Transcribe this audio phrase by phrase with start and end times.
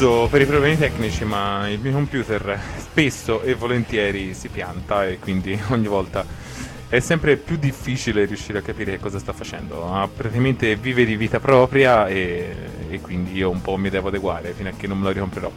[0.00, 5.18] scuso per i problemi tecnici, ma il mio computer spesso e volentieri si pianta e
[5.18, 6.24] quindi ogni volta
[6.88, 9.92] è sempre più difficile riuscire a capire cosa sta facendo.
[9.92, 12.56] Ah, praticamente vive di vita propria e,
[12.88, 15.52] e, quindi io un po' mi devo adeguare fino a che non me lo ricomprerò.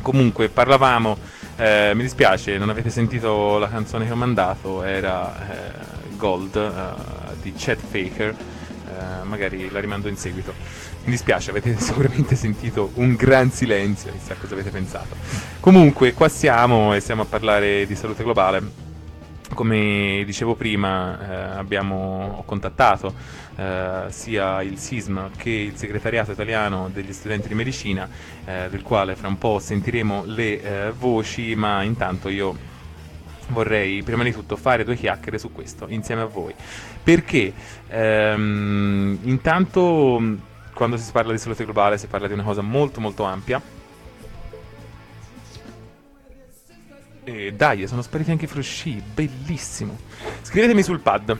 [0.00, 1.16] Comunque, parlavamo,
[1.54, 7.34] eh, mi dispiace, non avete sentito la canzone che ho mandato, era eh, Gold eh,
[7.40, 8.34] di Chet Faker,
[8.88, 10.52] eh, magari la rimando in seguito.
[11.04, 15.16] Mi dispiace, avete sicuramente sentito un gran silenzio, chissà cosa avete pensato.
[15.60, 18.90] Comunque, qua siamo e stiamo a parlare di salute globale
[19.54, 23.14] come dicevo prima, eh, abbiamo contattato
[23.56, 28.08] eh, sia il SISM che il segretariato italiano degli studenti di medicina,
[28.44, 32.70] eh, del quale fra un po' sentiremo le eh, voci, ma intanto io
[33.48, 36.54] vorrei prima di tutto fare due chiacchiere su questo insieme a voi.
[37.02, 37.52] Perché
[37.88, 40.50] ehm, intanto
[40.82, 43.62] quando si parla di salute globale si parla di una cosa molto molto ampia
[47.24, 49.96] E dai, sono spariti anche i frusci, bellissimo.
[50.42, 51.38] Scrivetemi sul pad.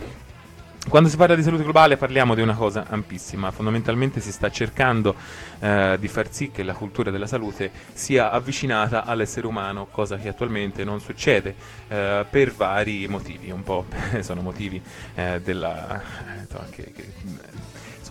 [0.88, 5.16] Quando si parla di salute globale parliamo di una cosa ampissima, fondamentalmente si sta cercando
[5.58, 10.28] eh, di far sì che la cultura della salute sia avvicinata all'essere umano, cosa che
[10.28, 11.54] attualmente non succede
[11.88, 13.86] eh, per vari motivi, un po'
[14.22, 14.80] sono motivi
[15.16, 17.12] eh, della, eh, che, che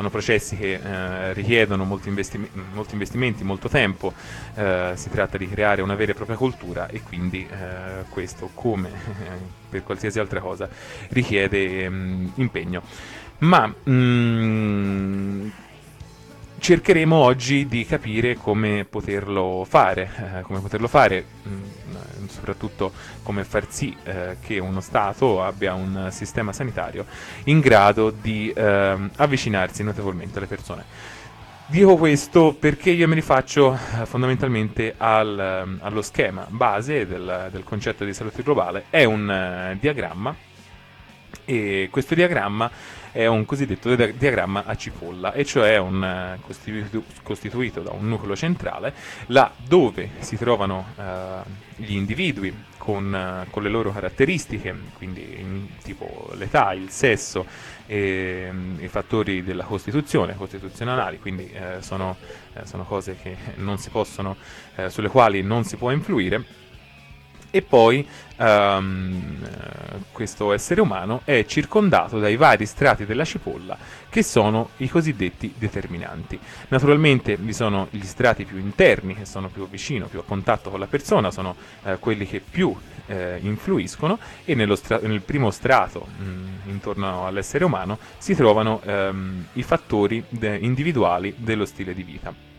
[0.02, 4.14] sono processi che eh, richiedono molti, investi- molti, investimenti, molto tempo,
[4.56, 8.90] eh, si tratta di creare una vera e propria cultura e quindi eh, questo, come
[9.70, 10.68] per qualsiasi altra cosa,
[11.10, 12.82] richiede mh, mm, impegno.
[13.40, 15.48] Ma mh, mm,
[16.62, 22.92] cercheremo oggi di capire come poterlo fare, eh, come poterlo fare mh, mm, soprattutto
[23.24, 27.06] come far sì eh, che uno Stato abbia un sistema sanitario
[27.46, 30.86] in grado di eh, avvicinarsi notevolmente alle persone.
[31.66, 37.48] Dico questo perché io me li faccio eh, fondamentalmente al, ehm, allo schema base del,
[37.52, 40.36] del, concetto di salute globale, è un uh, diagramma
[41.44, 42.70] e questo diagramma
[43.12, 48.36] è un cosiddetto diagramma a cipolla, e cioè un, eh, costituito, costituito, da un nucleo
[48.36, 48.94] centrale,
[49.28, 55.68] là dove si trovano uh, gli individui con, uh, con, le loro caratteristiche, quindi in,
[55.84, 57.46] tipo l'età, il sesso
[57.86, 62.16] e um, i fattori della Costituzione, costituzionali, quindi uh, sono,
[62.64, 63.18] sono, cose
[63.92, 64.38] possono,
[64.88, 66.60] sulle quali non si può influire
[67.52, 68.08] e poi
[68.38, 69.38] um,
[70.12, 73.78] questo essere umano è circondato dai vari strati della cipolla
[74.10, 76.40] che sono i cosiddetti determinanti.
[76.70, 80.80] Naturalmente vi sono gli strati più interni che sono più vicino, più a contatto con
[80.80, 82.76] la persona, sono eh, quelli che più
[83.08, 89.48] eh, influiscono e stra- nel primo strato mh, mm, intorno all'essere umano si trovano ehm,
[89.54, 92.51] i fattori de- individuali dello stile di vita.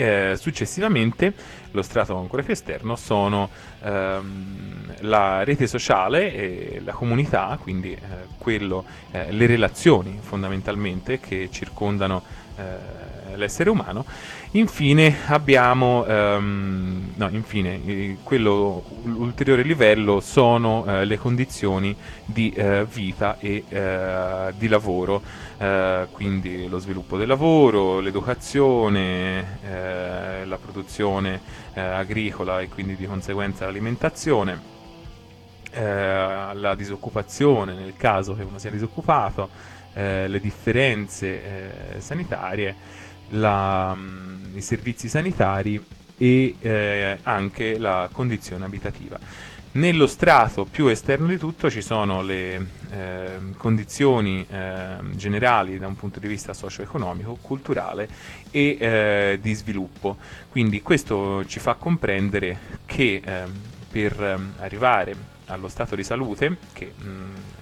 [0.00, 1.34] Eh, successivamente,
[1.72, 3.50] lo strato ancora più esterno sono
[3.82, 7.98] ehm, la rete sociale e la comunità, quindi eh,
[8.38, 12.22] quello, eh, le relazioni fondamentalmente che circondano
[12.56, 14.06] eh, l'essere umano.
[14.52, 21.94] Infine abbiamo, ehm, no, infine, quello, l'ulteriore livello sono eh, le condizioni
[22.24, 23.62] di eh, vita e
[24.56, 25.22] di lavoro.
[25.56, 31.40] Eh, quindi lo sviluppo del lavoro, l'educazione, eh, la produzione
[31.74, 34.60] eh, agricola e quindi di conseguenza l'alimentazione,
[35.70, 35.80] eh,
[36.54, 39.48] la disoccupazione nel caso che uno sia disoccupato,
[39.92, 42.74] eh, le differenze sanitarie,
[43.30, 45.82] la, mm, i servizi sanitari
[46.16, 49.18] e anche la condizione abitativa.
[49.72, 55.94] Nello strato più esterno di tutto ci sono le eh, condizioni eh, generali da un
[55.94, 58.08] punto di vista socio-economico, culturale
[58.50, 60.16] e eh, di sviluppo.
[60.48, 63.52] Quindi questo ci fa comprendere che ehm,
[63.88, 65.14] per ehm, arrivare
[65.46, 67.12] allo stato di salute, che mh,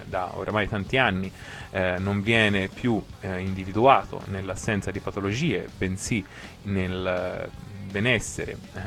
[0.05, 1.31] da oramai tanti anni
[1.71, 6.23] eh, non viene più eh, individuato nell'assenza di patologie, bensì
[6.63, 7.49] nel
[7.89, 8.81] benessere eh,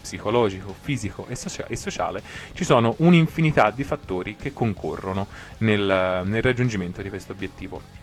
[0.00, 2.22] psicologico, fisico e, socia- e, sociale,
[2.52, 5.26] ci sono un'infinità di fattori che concorrono
[5.58, 8.02] nel, nel raggiungimento di questo obiettivo.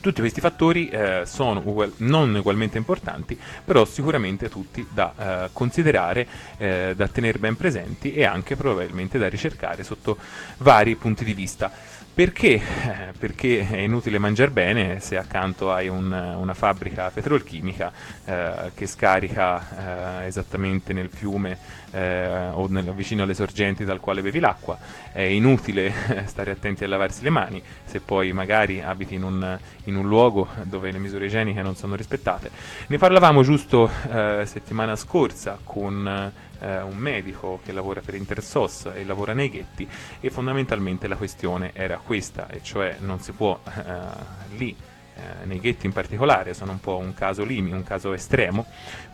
[0.00, 6.26] Tutti questi fattori eh, sono ugual- non ugualmente importanti, però sicuramente tutti da eh, considerare,
[6.56, 10.18] eh, da tenere ben presenti e anche probabilmente da ricercare sotto
[10.56, 11.70] vari punti di vista.
[12.14, 12.56] Perché?
[12.56, 17.90] Eh, perché è inutile mangiare bene se accanto hai un, una fabbrica petrolchimica
[18.26, 21.56] eh, che scarica eh, esattamente nel fiume
[21.90, 24.76] eh, o nel, vicino alle sorgenti dal quale bevi l'acqua.
[25.10, 25.90] È inutile
[26.26, 30.48] stare attenti a lavarsi le mani se poi magari abiti in un, in un luogo
[30.64, 32.50] dove le misure igieniche non sono rispettate.
[32.88, 36.30] Ne parlavamo giusto eh, settimana scorsa con
[36.62, 39.86] eh, un medico che lavora per Intersos e lavora nei ghetti
[40.20, 44.76] e fondamentalmente la questione era questa, e cioè non si può eh, lì
[45.14, 48.64] eh, nei ghetti in particolare sono un po' un caso limite, un caso estremo,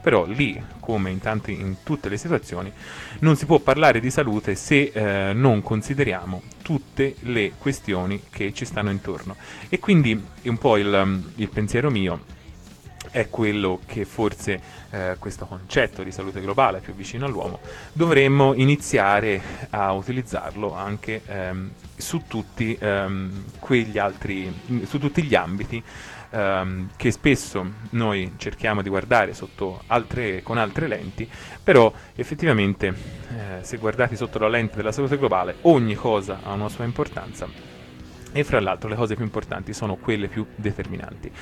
[0.01, 2.73] però lì, come in, tanti, in tutte le situazioni,
[3.21, 8.65] non si può parlare di salute se eh, non consideriamo tutte le questioni che ci
[8.65, 9.37] stanno intorno.
[9.69, 12.37] E quindi un po' il, il pensiero mio
[13.11, 14.61] è quello che forse
[14.91, 17.61] eh, questo concetto di salute globale più vicino all'uomo
[17.93, 19.41] dovremmo iniziare
[19.71, 23.45] a utilizzarlo anche ehm, su tutti ehm,
[23.97, 24.53] altri
[24.85, 25.83] su tutti gli ambiti
[26.31, 29.35] ehm, che spesso noi cerchiamo di guardare
[29.87, 31.29] altre, con altre lenti
[31.63, 36.69] però effettivamente eh, se guardati sotto la lente della salute globale ogni cosa ha una
[36.69, 37.47] sua importanza
[38.33, 41.33] e fra l'altro le cose più importanti sono quelle più determinanti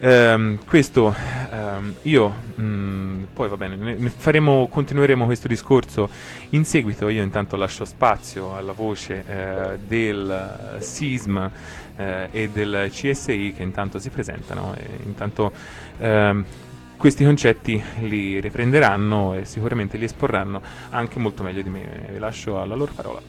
[0.00, 1.12] Um, questo
[1.50, 6.08] um, io mm, poi va bene, ne faremo, continueremo questo discorso
[6.50, 7.08] in seguito.
[7.08, 13.98] Io intanto lascio spazio alla voce uh, del SISM uh, e del CSI che intanto
[13.98, 15.52] si presentano e intanto
[15.98, 16.44] um,
[16.96, 22.08] questi concetti li riprenderanno e sicuramente li esporranno anche molto meglio di me.
[22.12, 23.20] Vi lascio alla loro parola.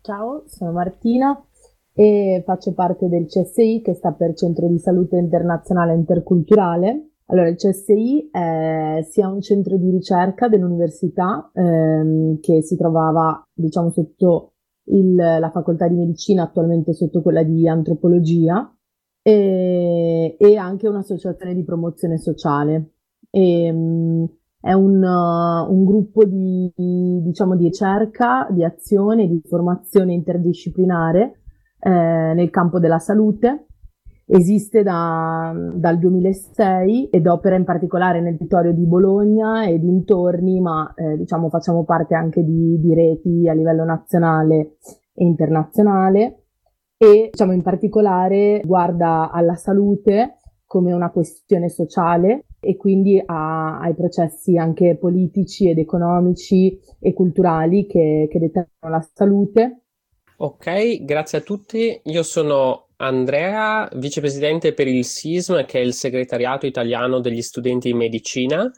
[0.00, 1.40] Ciao, sono Martina
[1.94, 7.08] e faccio parte del CSI che sta per Centro di Salute Internazionale Interculturale.
[7.26, 13.90] Allora, il CSI è sia un centro di ricerca dell'università ehm, che si trovava, diciamo,
[13.90, 14.52] sotto
[14.86, 18.74] il, la facoltà di medicina, attualmente sotto quella di antropologia,
[19.22, 22.94] e, e anche un'associazione di promozione sociale.
[23.30, 24.28] E, um,
[24.60, 31.41] è un, uh, un gruppo di, diciamo, di ricerca, di azione, di formazione interdisciplinare
[31.84, 33.66] eh, nel campo della salute.
[34.24, 40.94] Esiste da, dal 2006 ed opera in particolare nel territorio di Bologna e dintorni, ma
[40.94, 44.76] eh, diciamo facciamo parte anche di, di reti a livello nazionale
[45.12, 46.44] e internazionale
[46.96, 53.94] e diciamo in particolare guarda alla salute come una questione sociale e quindi a, ai
[53.94, 59.81] processi anche politici ed economici e culturali che, che determinano la salute
[60.44, 62.00] Ok, grazie a tutti.
[62.02, 67.96] Io sono Andrea, vicepresidente per il SISM, che è il segretariato italiano degli studenti in
[67.96, 68.68] medicina,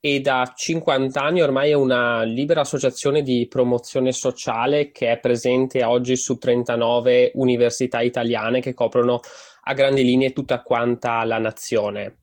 [0.00, 5.84] e da 50 anni ormai è una libera associazione di promozione sociale che è presente
[5.84, 9.20] oggi su 39 università italiane che coprono
[9.64, 12.20] a grandi linee tutta quanta la nazione.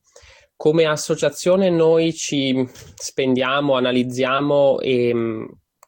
[0.56, 5.14] Come associazione noi ci spendiamo, analizziamo e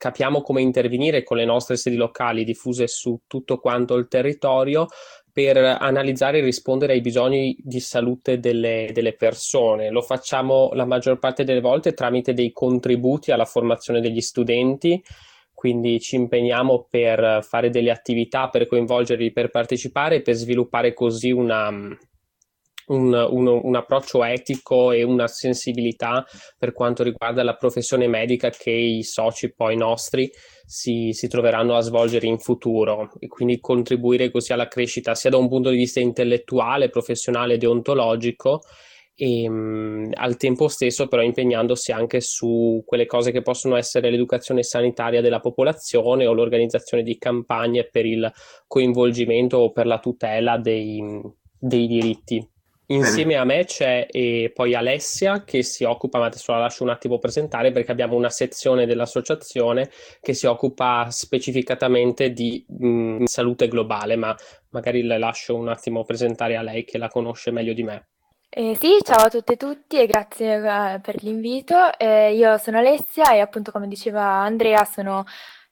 [0.02, 4.88] capiamo come intervenire con le nostre sedi locali diffuse su tutto quanto il territorio
[5.32, 9.90] per analizzare e rispondere ai bisogni di salute delle, delle, persone.
[9.90, 15.00] Lo facciamo la maggior parte delle volte tramite dei contributi alla formazione degli studenti,
[15.54, 21.30] quindi ci impegniamo per fare delle attività, per coinvolgerli, per partecipare e per sviluppare così
[21.30, 21.70] una,
[22.92, 26.24] un, un, un, approccio etico e una sensibilità
[26.58, 30.30] per quanto riguarda la professione medica che i soci poi nostri
[30.64, 33.10] si, si troveranno a svolgere in futuro.
[33.18, 38.60] E quindi contribuire così alla crescita sia da un punto di vista intellettuale, professionale, deontologico
[39.14, 44.62] e mh, al tempo stesso però impegnandosi anche su quelle cose che possono essere l'educazione
[44.62, 48.30] sanitaria della popolazione o l'organizzazione di campagne per il
[48.66, 51.20] coinvolgimento o per la tutela dei,
[51.58, 52.51] dei diritti
[52.92, 56.90] Insieme a me c'è e poi Alessia che si occupa, ma adesso la lascio un
[56.90, 63.68] attimo presentare perché abbiamo una sezione dell'associazione che si occupa specificatamente di mh, mm, salute
[63.68, 64.36] globale, ma
[64.70, 68.08] magari la lascio un attimo presentare a lei che la conosce meglio di me.
[68.50, 71.74] Eh, sì, ciao a tutte e tutti e grazie eh, per l'invito.
[71.96, 75.24] Eh, io sono Alessia e appunto come diceva Andrea sono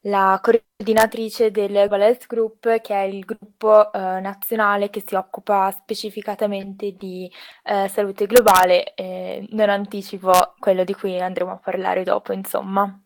[0.03, 5.71] la coordinatrice del Global Health Group, che è il gruppo eh, nazionale che si occupa
[5.73, 7.31] specificatamente di
[7.65, 8.95] eh, salute globale.
[8.95, 12.99] Eh, non anticipo quello di cui andremo a parlare dopo, insomma.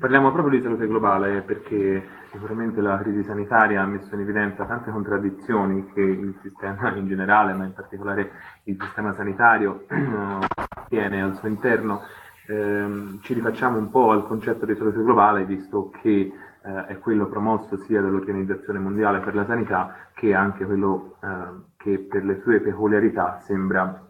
[0.00, 4.90] Parliamo proprio di salute globale perché sicuramente la crisi sanitaria ha messo in evidenza tante
[4.90, 8.30] contraddizioni che il sistema in generale, ma in particolare
[8.64, 9.86] il sistema sanitario,
[10.88, 12.02] tiene al suo interno
[12.48, 17.26] ehm, ci rifacciamo un po' al concetto di salute globale, visto che eh, è quello
[17.26, 21.28] promosso sia dall'Organizzazione Mondiale per la Sanità che anche quello eh,
[21.76, 24.07] che per le sue peculiarità sembra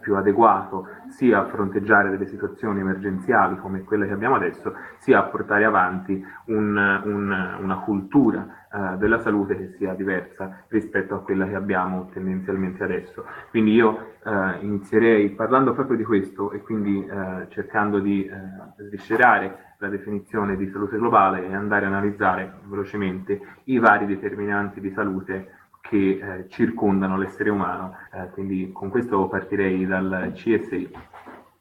[0.00, 5.24] più adeguato sia a fronteggiare delle situazioni emergenziali come quelle che abbiamo adesso, sia a
[5.24, 11.46] portare avanti un, un, una cultura eh, della salute che sia diversa rispetto a quella
[11.46, 13.24] che abbiamo tendenzialmente adesso.
[13.50, 19.74] Quindi io eh, inizierei parlando proprio di questo e quindi eh, cercando di eh, sviscerare
[19.78, 25.55] la definizione di salute globale e andare a analizzare velocemente i vari determinanti di salute
[25.88, 27.96] che eh, circondano l'essere umano.
[28.12, 30.90] Eh, quindi con questo partirei dal CSI.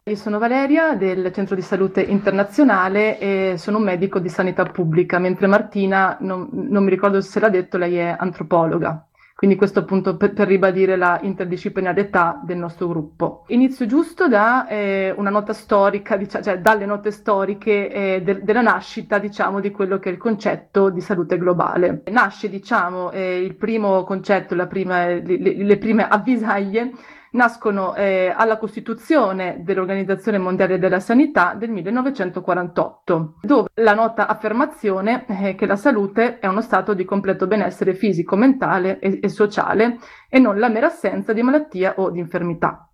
[0.07, 5.17] Io sono Valeria del Centro di Salute Internazionale e sono un medico di sanità pubblica,
[5.17, 9.04] mentre Martina, non, non mi ricordo se l'ha detto, lei è antropologa.
[9.37, 13.43] Quindi questo appunto per, per ribadire la interdisciplinarietà del nostro gruppo.
[13.47, 18.61] Inizio giusto da eh, una nota storica, diciamo, cioè dalle note storiche eh, de, della
[18.61, 22.03] nascita, diciamo, di quello che è il concetto di salute globale.
[22.11, 26.91] Nasce, diciamo, eh, il primo concetto, prima, le, le prime avvisaglie
[27.35, 35.55] nascono eh, alla costituzione dell'Organizzazione Mondiale della Sanità del 1948, dove la nota affermazione è
[35.55, 39.99] che la salute è uno stato di completo benessere fisico, mentale e, e sociale
[40.29, 42.84] e non la mera assenza di malattia o di infermità.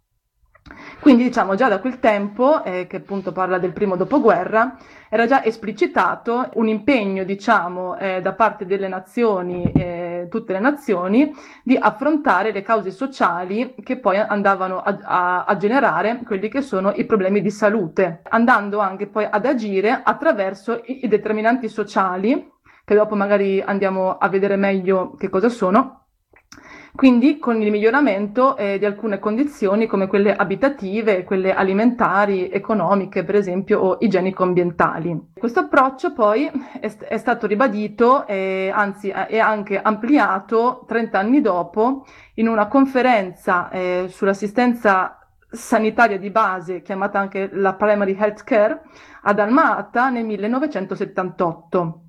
[0.99, 4.77] Quindi diciamo già da quel tempo, eh, che appunto parla del primo dopoguerra,
[5.09, 11.33] era già esplicitato un impegno, diciamo, eh, da parte delle nazioni, eh, tutte le nazioni,
[11.63, 16.91] di affrontare le cause sociali che poi andavano a, a, a, generare quelli che sono
[16.91, 22.49] i problemi di salute, andando anche poi ad agire attraverso i, i determinanti sociali,
[22.85, 26.00] che dopo magari andiamo a vedere meglio che cosa sono,
[26.93, 33.35] quindi con il miglioramento eh, di alcune condizioni come quelle abitative, quelle alimentari, economiche per
[33.35, 35.31] esempio o igienico-ambientali.
[35.37, 42.05] Questo approccio poi è, è stato ribadito e anzi è anche ampliato 30 anni dopo
[42.35, 45.15] in una conferenza eh, sull'assistenza
[45.49, 48.81] sanitaria di base, chiamata anche la Primary Health Care,
[49.23, 52.03] ad Alma-Ata nel 1978,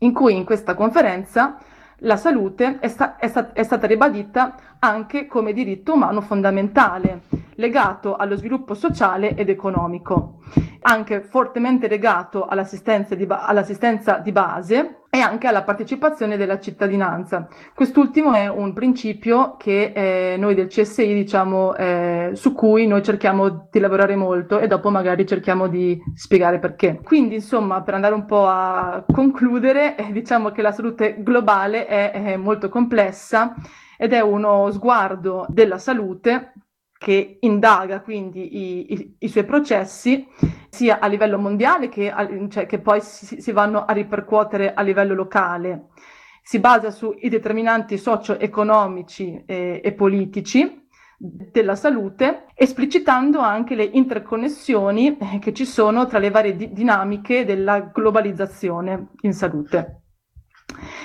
[0.00, 1.58] in cui in questa conferenza
[2.02, 7.22] la salute è, sta- è, sta- è, stata ribadita anche come diritto umano fondamentale,
[7.56, 10.38] legato allo sviluppo sociale ed economico,
[10.82, 17.46] anche fortemente legato all'assistenza di, ba- all'assistenza di base e anche alla partecipazione della cittadinanza.
[17.74, 23.68] Quest'ultimo è un principio che eh, noi del CSI diciamo eh, su cui noi cerchiamo
[23.70, 26.98] di lavorare molto e dopo magari cerchiamo di spiegare perché.
[27.02, 32.12] Quindi insomma per andare un po' a concludere eh, diciamo che la salute globale è,
[32.12, 33.54] è molto complessa
[33.98, 36.54] ed è uno sguardo della salute
[37.02, 40.24] che indaga quindi i, i, i, suoi processi
[40.68, 44.82] sia a livello mondiale che, a, cioè, che poi si, si, vanno a ripercuotere a
[44.82, 45.88] livello locale.
[46.44, 50.86] Si basa sui determinanti socio-economici e, e politici
[51.18, 57.44] della salute, esplicitando anche le interconnessioni eh, che ci sono tra le varie di- dinamiche
[57.44, 60.02] della globalizzazione in salute.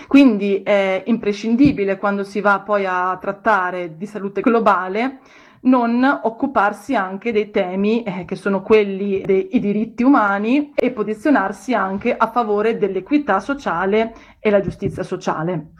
[0.07, 5.21] Quindi è imprescindibile quando si va poi a trattare di salute globale
[5.61, 12.15] non occuparsi anche dei temi eh, che sono quelli dei diritti umani e posizionarsi anche
[12.15, 15.71] a favore dell'equità sociale e la giustizia sociale.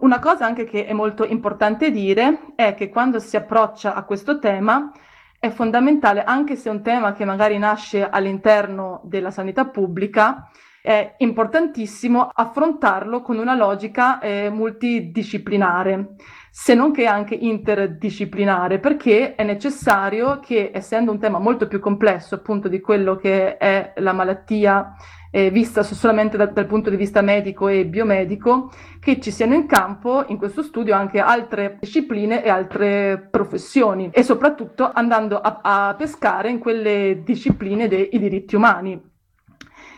[0.00, 4.38] Una cosa anche che è molto importante dire è che quando si approccia a questo
[4.38, 4.92] tema
[5.38, 10.50] è fondamentale, anche se è un tema che magari nasce all'interno della sanità pubblica,
[10.82, 16.14] è importantissimo affrontarlo con una logica eh, multidisciplinare
[16.58, 22.34] se non che anche interdisciplinare, perché è necessario che, essendo un tema molto più complesso
[22.34, 24.96] appunto di quello che è la malattia
[25.30, 28.70] eh, vista solamente da, dal punto di vista medico e biomedico,
[29.00, 34.22] che ci siano in campo in questo studio anche altre discipline e altre professioni e
[34.22, 39.14] soprattutto andando a, a pescare in quelle discipline dei diritti umani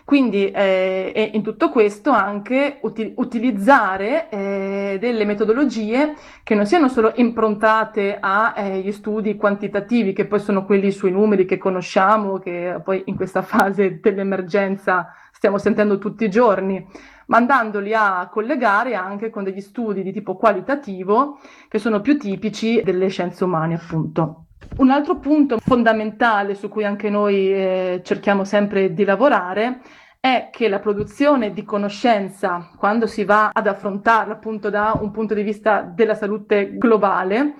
[0.08, 7.12] quindi eh, in tutto questo anche uti- utilizzare eh, delle metodologie che non siano solo
[7.16, 13.02] improntate agli eh, studi quantitativi, che poi sono quelli sui numeri che conosciamo, che poi
[13.04, 16.82] in questa fase dell'emergenza stiamo sentendo tutti i giorni,
[17.26, 21.38] ma andandoli a collegare anche con degli studi di tipo qualitativo
[21.68, 24.47] che sono più tipici delle scienze umane, appunto.
[24.78, 29.80] Un altro punto fondamentale su cui anche noi eh, cerchiamo sempre di lavorare
[30.20, 35.34] è che la produzione di conoscenza, quando si va ad affrontarla appunto da un punto
[35.34, 37.54] di vista della salute globale,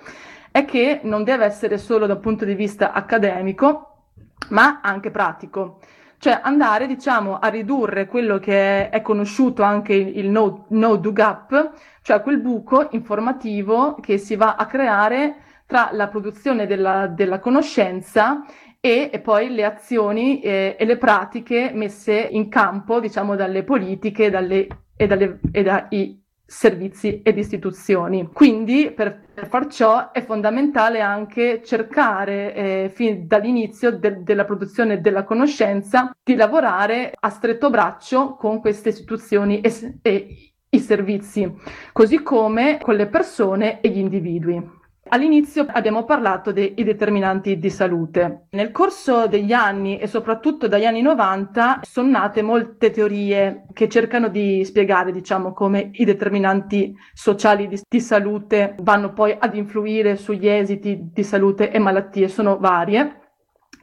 [0.50, 4.06] è che non deve essere solo dal punto di vista accademico,
[4.50, 5.80] ma anche pratico.
[6.18, 11.72] cioè andare diciamo a ridurre quello che è conosciuto anche il no, no do gap,
[12.02, 15.36] cioè quel buco informativo che si va a creare
[15.68, 18.42] tra la produzione della, della conoscenza
[18.80, 24.30] e, e, poi le azioni eh, e le pratiche messe in campo, diciamo, dalle politiche
[24.30, 28.30] dalle, e, dalle, e dai servizi ed istituzioni.
[28.32, 35.02] Quindi per, per far ciò è fondamentale anche cercare eh, fin dall'inizio de- della produzione
[35.02, 41.52] della conoscenza di lavorare a stretto braccio con queste istituzioni e, e i servizi,
[41.92, 44.76] così come con le persone e gli individui.
[45.10, 48.46] All'inizio abbiamo parlato dei determinanti di salute.
[48.50, 54.28] Nel corso degli anni e soprattutto dagli anni 90 sono nate molte teorie che cercano
[54.28, 60.48] di spiegare, diciamo, come i determinanti sociali di, di salute vanno poi ad influire sugli
[60.48, 62.28] esiti di salute e malattie.
[62.28, 63.20] Sono varie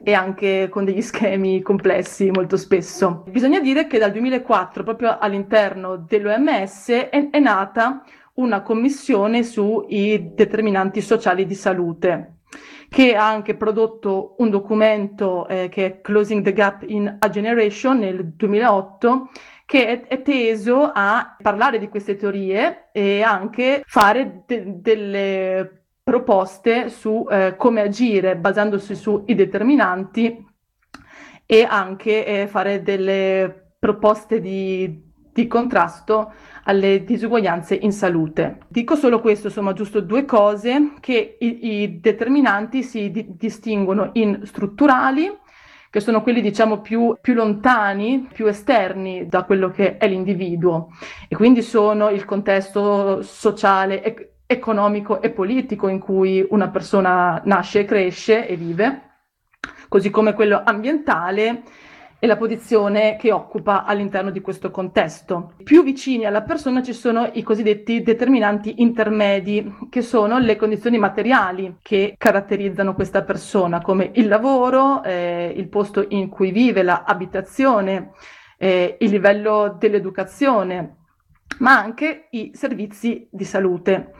[0.02, 3.24] e anche con degli schemi complessi molto spesso.
[3.28, 8.02] Bisogna dire che dal 2004, proprio all'interno dell'OMS, è, è nata
[8.36, 12.36] una commissione sui determinanti sociali di salute
[12.88, 17.98] che ha anche prodotto un documento eh, che è Closing the Gap in a Generation
[17.98, 19.30] nel 2008
[19.64, 26.88] che è, è, teso a parlare di queste teorie e anche fare de- delle proposte
[26.88, 30.46] su eh, come agire basandosi sui determinanti
[31.44, 35.02] e anche eh, fare delle proposte di,
[35.32, 36.32] di contrasto
[36.66, 38.58] alle disuguaglianze in salute.
[38.68, 44.40] Dico solo questo, insomma, giusto due cose, che i, i determinanti si di- distinguono in
[44.44, 45.30] strutturali,
[45.90, 50.88] che sono quelli diciamo più, più, lontani, più esterni da quello che è l'individuo
[51.28, 57.84] e quindi sono il contesto sociale, ec- economico e politico in cui una persona nasce,
[57.84, 59.02] cresce e vive,
[59.88, 61.62] così come quello ambientale
[62.18, 65.52] e la posizione che occupa all'interno di questo contesto.
[65.62, 71.76] Più vicini alla persona ci sono i cosiddetti determinanti intermedi, che sono le condizioni materiali
[71.82, 78.12] che caratterizzano questa persona, come il lavoro, eh, il posto in cui vive, l'abitazione,
[78.56, 80.96] eh, il livello dell'educazione,
[81.58, 84.12] ma anche i servizi di salute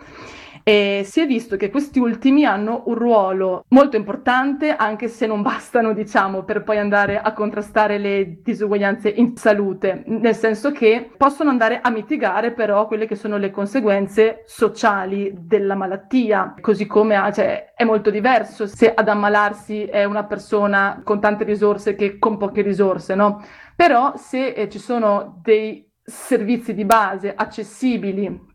[0.69, 5.41] e si è visto che questi ultimi hanno un ruolo molto importante, anche se non
[5.41, 11.51] bastano, diciamo, per poi andare a contrastare le disuguaglianze in salute, nel senso che possono
[11.51, 17.31] andare a mitigare però quelle che sono le conseguenze sociali della malattia, così come ah,
[17.31, 22.39] cioè, è molto diverso se ad ammalarsi è una persona con tante risorse che con
[22.39, 23.41] poche risorse, no?
[23.77, 28.55] Però se eh, ci sono dei servizi di base accessibili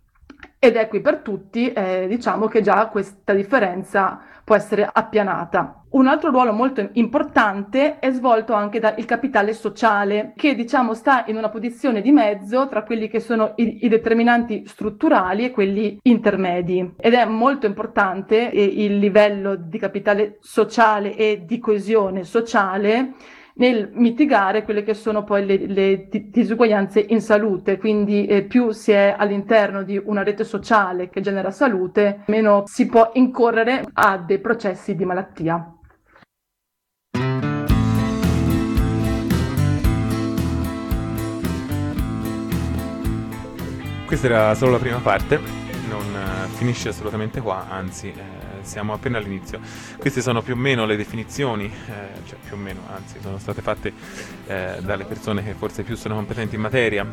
[0.60, 5.84] ed è qui per tutti, eh, diciamo che già questa differenza può essere appianata.
[5.92, 11.36] Un altro ruolo molto importante è svolto anche dal capitale sociale, che diciamo sta in
[11.36, 16.94] una posizione di mezzo tra quelli che sono i, i determinanti strutturali e quelli intermedi.
[16.98, 23.14] Ed è molto importante eh, il livello di capitale sociale e di coesione sociale
[23.56, 28.92] nel mitigare quelle che sono poi le, le disuguaglianze in salute, quindi eh, più si
[28.92, 34.40] è all'interno di una rete sociale che genera salute, meno si può incorrere a dei
[34.40, 35.76] processi di malattia.
[44.06, 45.40] Questa era solo la prima parte,
[45.88, 49.60] non uh, finisce assolutamente qua, anzi eh, siamo appena all'inizio.
[49.98, 53.62] Queste sono più o meno le definizioni, eh, cioè più o meno, anzi, sono state
[53.62, 53.94] fatte
[54.48, 57.06] eh, dalle persone che forse più sono competenti in materia.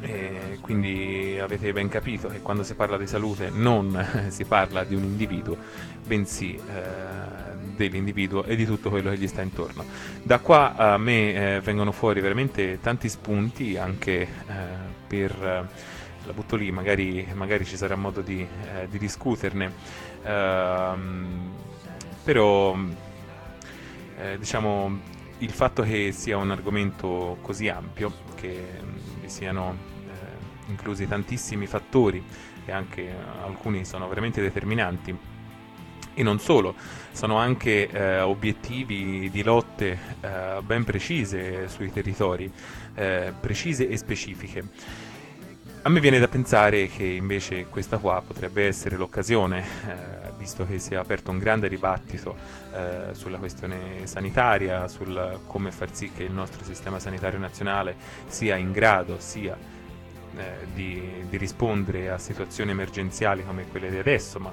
[0.00, 4.94] E quindi avete ben capito che quando si parla di salute non si parla di
[4.94, 5.56] un individuo,
[6.04, 9.84] bensì eh, dell'individuo e di tutto quello che gli sta intorno.
[10.22, 14.28] Da qua a me eh, vengono fuori veramente tanti spunti anche eh,
[15.06, 15.68] per
[16.26, 19.72] la butto lì, magari, magari ci sarà modo di, eh, di discuterne.
[20.24, 21.52] Ehm,
[22.24, 22.76] però
[24.18, 25.00] eh, diciamo
[25.38, 28.80] il fatto che sia un argomento così ampio, che
[29.20, 32.24] vi siano eh, inclusi tantissimi fattori
[32.64, 35.16] e anche alcuni sono veramente determinanti
[36.14, 36.74] e non solo,
[37.12, 42.50] sono anche eh, obiettivi di lotte eh, ben precise sui territori,
[42.94, 44.64] eh, precise e specifiche.
[45.82, 50.13] A me viene da pensare che invece questa qua potrebbe essere l'occasione, eh,
[50.44, 52.36] visto che si è aperto un grande dibattito
[52.74, 58.56] eh, sulla questione sanitaria, sul come far sì che il nostro sistema sanitario nazionale sia
[58.56, 59.56] in grado sia
[60.36, 64.52] eh, di, di, rispondere a situazioni emergenziali come quelle di adesso, ma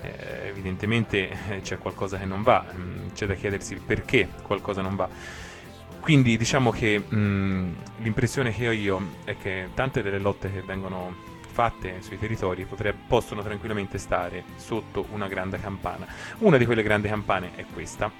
[0.00, 4.82] eh, evidentemente eh, c'è qualcosa che non va, mm, c'è da chiedersi il perché qualcosa
[4.82, 5.08] non va.
[6.00, 11.31] Quindi diciamo che mh, l'impressione che ho io è che tante delle lotte che vengono
[11.52, 16.06] fatte sui territori potreb- possono tranquillamente stare sotto una grande campana.
[16.38, 18.10] Una di quelle grandi campane è questa,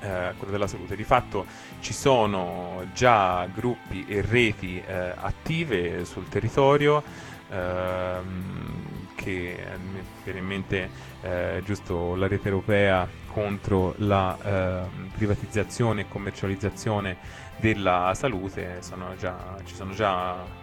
[0.00, 0.96] eh, quella della salute.
[0.96, 1.46] Di fatto
[1.80, 7.02] ci sono già gruppi e reti eh, attive sul territorio
[7.50, 10.90] ehm, che eh, mi viene in mente
[11.20, 17.16] eh, giusto la rete europea contro la eh, privatizzazione e commercializzazione
[17.56, 20.61] della salute, sono già, ci sono già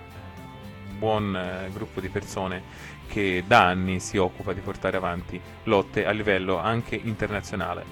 [0.99, 2.61] buon eh, gruppo di persone
[3.07, 7.83] che da anni si occupa di portare avanti lotte a livello anche internazionale.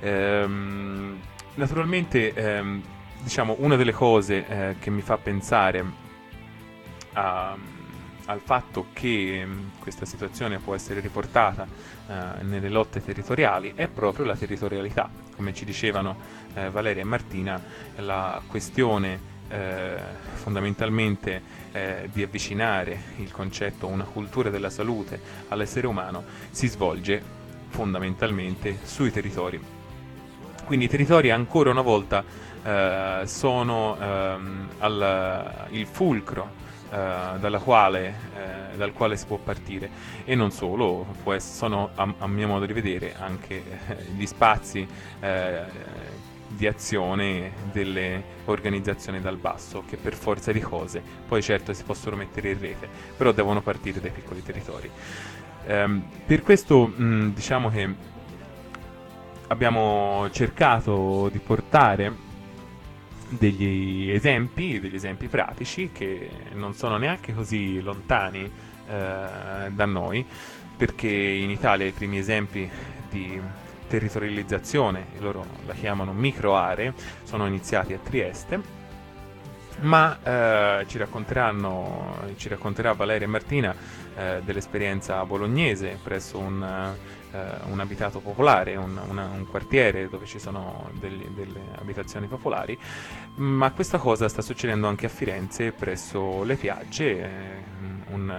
[0.00, 1.20] Ehm,
[1.54, 2.82] naturalmente, ehm,
[3.22, 5.84] diciamo, una delle cose eh, che mi fa pensare
[7.12, 7.56] a,
[8.26, 14.24] al fatto che mh, questa situazione può essere riportata eh, nelle lotte territoriali è proprio
[14.24, 15.10] la territorialità.
[15.34, 16.16] Come ci dicevano
[16.54, 17.62] eh, Valeria e Martina,
[17.96, 19.96] la questione eh,
[20.34, 27.22] fondamentalmente eh, di avvicinare il concetto, una cultura della salute all'essere umano, si svolge
[27.68, 29.60] fondamentalmente sui territori.
[30.64, 32.22] Quindi i territori ancora una volta
[32.62, 39.90] eh, sono ehm, al, il fulcro eh, quale, eh, dal quale si può partire
[40.24, 44.86] e non solo, essere, sono a, a, mio modo di vedere anche eh, gli spazi
[45.20, 45.62] eh,
[46.48, 52.16] di azione delle organizzazioni dal basso che per forza di cose poi certo si possono
[52.16, 54.90] mettere in rete, però devono partire dai piccoli territori.
[55.66, 57.94] Um, per questo mh, diciamo che
[59.48, 62.26] abbiamo cercato di portare
[63.28, 68.50] degli esempi, degli esempi pratici che non sono neanche così lontani eh,
[69.70, 70.24] da noi,
[70.76, 72.70] perché in Italia i primi esempi
[73.10, 73.40] di
[73.88, 78.76] territorializzazione, loro la chiamano micro aree, sono iniziati a Trieste,
[79.80, 83.74] ma eh, ci, racconteranno, ci racconterà Valeria e Martina
[84.16, 86.96] eh, dell'esperienza bolognese presso un
[87.30, 92.78] eh, un abitato popolare, un, una, un, quartiere dove ci sono degli, delle abitazioni popolari,
[93.36, 97.62] ma questa cosa sta succedendo anche a Firenze presso le piagge, eh,
[98.12, 98.34] un,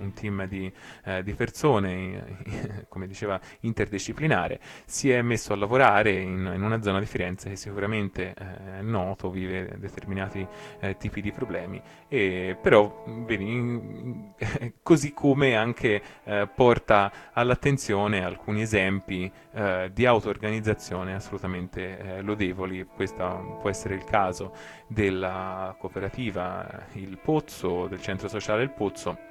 [0.00, 0.72] un team di,
[1.04, 6.98] eh, di persone, come diceva, interdisciplinare, si è messo a lavorare in, in una zona
[6.98, 10.46] di Firenze che sicuramente è noto, vive determinati
[10.80, 14.32] eh, tipi di problemi, e, però vedi,
[14.82, 23.58] così come anche eh, porta all'attenzione alcuni esempi eh, di auto-organizzazione assolutamente eh, lodevoli, questo
[23.60, 24.54] può essere il caso
[24.86, 29.25] della cooperativa Il Pozzo, del centro sociale Il Pozzo,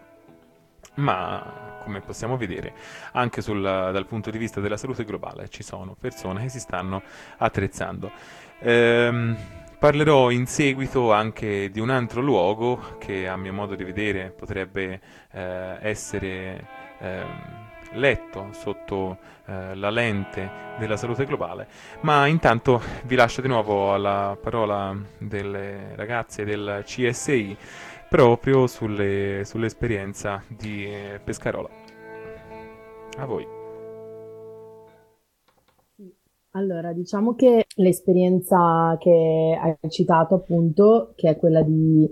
[0.96, 2.74] ma come possiamo vedere
[3.12, 7.02] anche sul, dal punto di vista della salute globale ci sono persone che si stanno
[7.38, 8.12] attrezzando.
[8.60, 9.38] Ehm,
[9.78, 15.00] parlerò in seguito anche di un altro luogo che a mio modo di vedere potrebbe
[15.32, 16.68] eh, essere
[17.00, 17.24] eh,
[17.92, 21.68] letto sotto eh, la lente della salute globale,
[22.02, 27.58] ma intanto vi lascio di nuovo alla parola delle ragazze del CSI
[28.10, 31.70] proprio sulle, sull'esperienza di eh, Pescarola.
[33.18, 33.46] A voi.
[36.52, 42.10] Allora, diciamo che l'esperienza che hai citato appunto, che è quella di,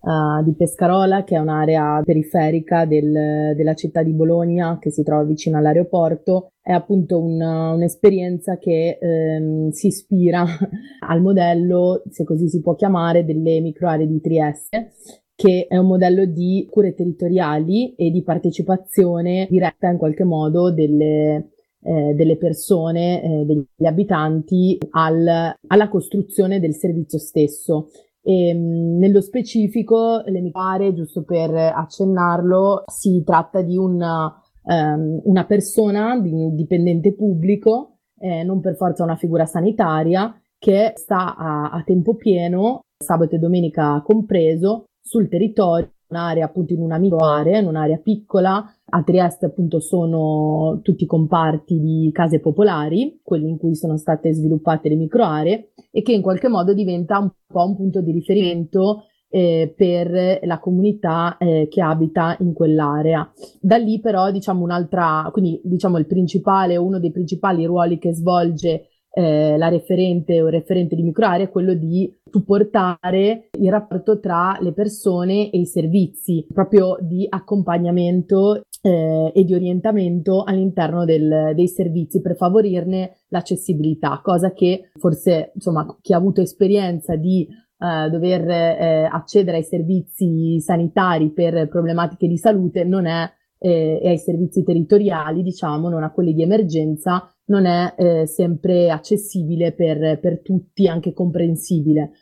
[0.00, 5.22] uh, di Pescarola, che è un'area periferica del, della città di Bologna che si trova
[5.24, 10.44] vicino all'aeroporto, è appunto un, un'esperienza che ehm, si ispira
[11.08, 14.92] al modello, se così si può chiamare, delle microaree di Trieste,
[15.36, 21.50] che è un modello di cure territoriali e di partecipazione diretta in qualche modo delle,
[21.82, 27.88] eh, delle persone, eh, degli abitanti al, alla costruzione del servizio stesso.
[28.22, 35.20] E, mh, nello specifico, le mi pare, giusto per accennarlo, si tratta di una, um,
[35.24, 41.36] una persona, di un dipendente pubblico, eh, non per forza una figura sanitaria, che sta
[41.36, 47.58] a, a tempo pieno, sabato e domenica compreso, sul territorio, un'area appunto in una microarea,
[47.58, 48.64] in un'area piccola.
[48.88, 54.88] A Trieste appunto sono tutti comparti di case popolari, quelli in cui sono state sviluppate
[54.88, 59.72] le microaree e che in qualche modo diventa un po' un punto di riferimento eh,
[59.76, 63.30] per la comunità eh, che abita in quell'area.
[63.60, 68.88] Da lì però diciamo un'altra, quindi diciamo il principale, uno dei principali ruoli che svolge
[69.18, 74.74] eh, la referente o referente di microarea è quello di supportare il rapporto tra le
[74.74, 82.20] persone e i servizi, proprio di accompagnamento eh, e di orientamento all'interno del, dei servizi
[82.20, 89.08] per favorirne l'accessibilità, cosa che forse insomma chi ha avuto esperienza di eh, dover eh,
[89.10, 95.42] accedere ai servizi sanitari per problematiche di salute non è eh, e ai servizi territoriali,
[95.42, 101.12] diciamo, non a quelli di emergenza, non è eh, sempre accessibile per, per tutti, anche
[101.12, 102.12] comprensibile.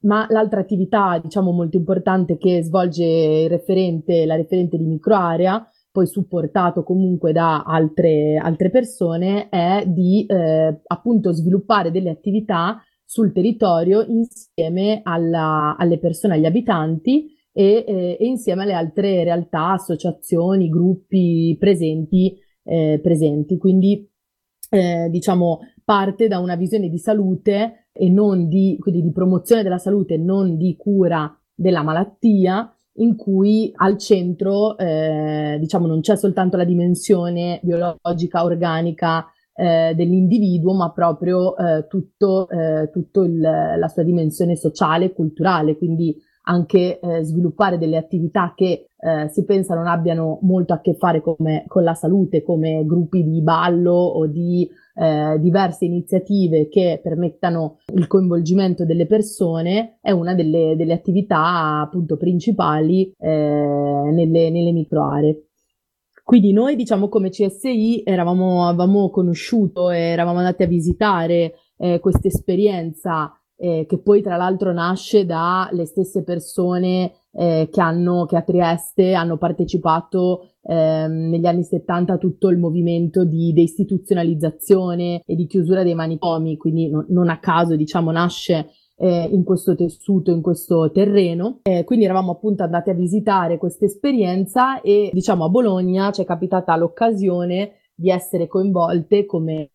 [0.00, 6.06] Ma l'altra attività, diciamo, molto importante che svolge il referente, la referente di microarea, poi
[6.06, 14.04] supportato comunque da altre, altre persone, è di eh, appunto sviluppare delle attività sul territorio
[14.06, 21.56] insieme alla, alle persone, agli abitanti e, eh, e, insieme alle altre realtà, associazioni, gruppi
[21.58, 22.36] presenti.
[22.66, 23.58] Eh, presenti.
[23.58, 24.10] Quindi
[24.74, 29.78] eh, diciamo, parte da una visione di salute e non di, quindi di promozione della
[29.78, 36.56] salute, non di cura della malattia, in cui al centro, eh, diciamo, non c'è soltanto
[36.56, 44.02] la dimensione biologica, organica eh, dell'individuo, ma proprio eh, tutto, eh, tutto il, la sua
[44.02, 49.86] dimensione sociale e culturale, quindi anche eh, sviluppare delle attività che eh, si pensa non
[49.86, 54.68] abbiano molto a che fare come, con la salute, come gruppi di ballo o di
[54.96, 62.16] eh, diverse iniziative che permettano il coinvolgimento delle persone, è una delle, delle attività appunto
[62.16, 65.48] principali eh, nelle, nelle microaree.
[66.22, 72.28] Quindi noi, diciamo, come CSI eravamo, avevamo conosciuto e eravamo andati a visitare eh, questa
[72.28, 73.30] esperienza
[73.64, 79.14] eh, che poi tra l'altro nasce dalle stesse persone eh, che, hanno, che a Trieste
[79.14, 85.82] hanno partecipato ehm, negli anni 70 a tutto il movimento di deistituzionalizzazione e di chiusura
[85.82, 90.90] dei manicomi, quindi no, non a caso diciamo nasce eh, in questo tessuto, in questo
[90.90, 91.60] terreno.
[91.62, 96.26] Eh, quindi eravamo appunto andati a visitare questa esperienza e diciamo a Bologna ci è
[96.26, 99.70] capitata l'occasione di essere coinvolte come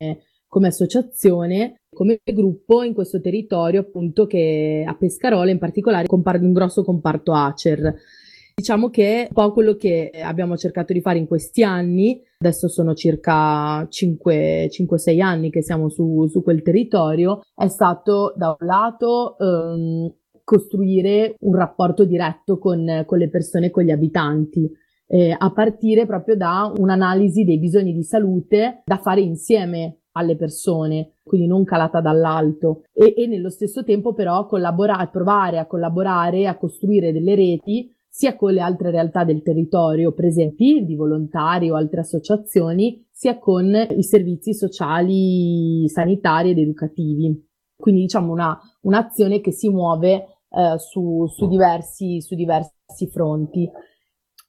[0.49, 6.51] come associazione, come gruppo in questo territorio appunto che a Pescarola in particolare compar- un
[6.51, 7.95] grosso comparto Acer.
[8.55, 12.93] Diciamo che un po' quello che abbiamo cercato di fare in questi anni, adesso sono
[12.93, 20.13] circa 5-6 anni che siamo su, su, quel territorio, è stato da un lato um,
[20.43, 24.69] costruire un rapporto diretto con, con le persone, con gli abitanti,
[25.07, 31.13] eh, a partire proprio da un'analisi dei bisogni di salute da fare insieme alle persone,
[31.23, 36.57] quindi non calata dall'alto e, e nello stesso tempo però collaborare, provare a collaborare, a
[36.57, 42.01] costruire delle reti sia con le altre realtà del territorio presenti, di volontari o altre
[42.01, 47.47] associazioni, sia con i servizi sociali, sanitari ed educativi.
[47.77, 50.13] Quindi diciamo una, un'azione che si muove
[50.49, 53.69] eh, su, su, diversi, su diversi fronti.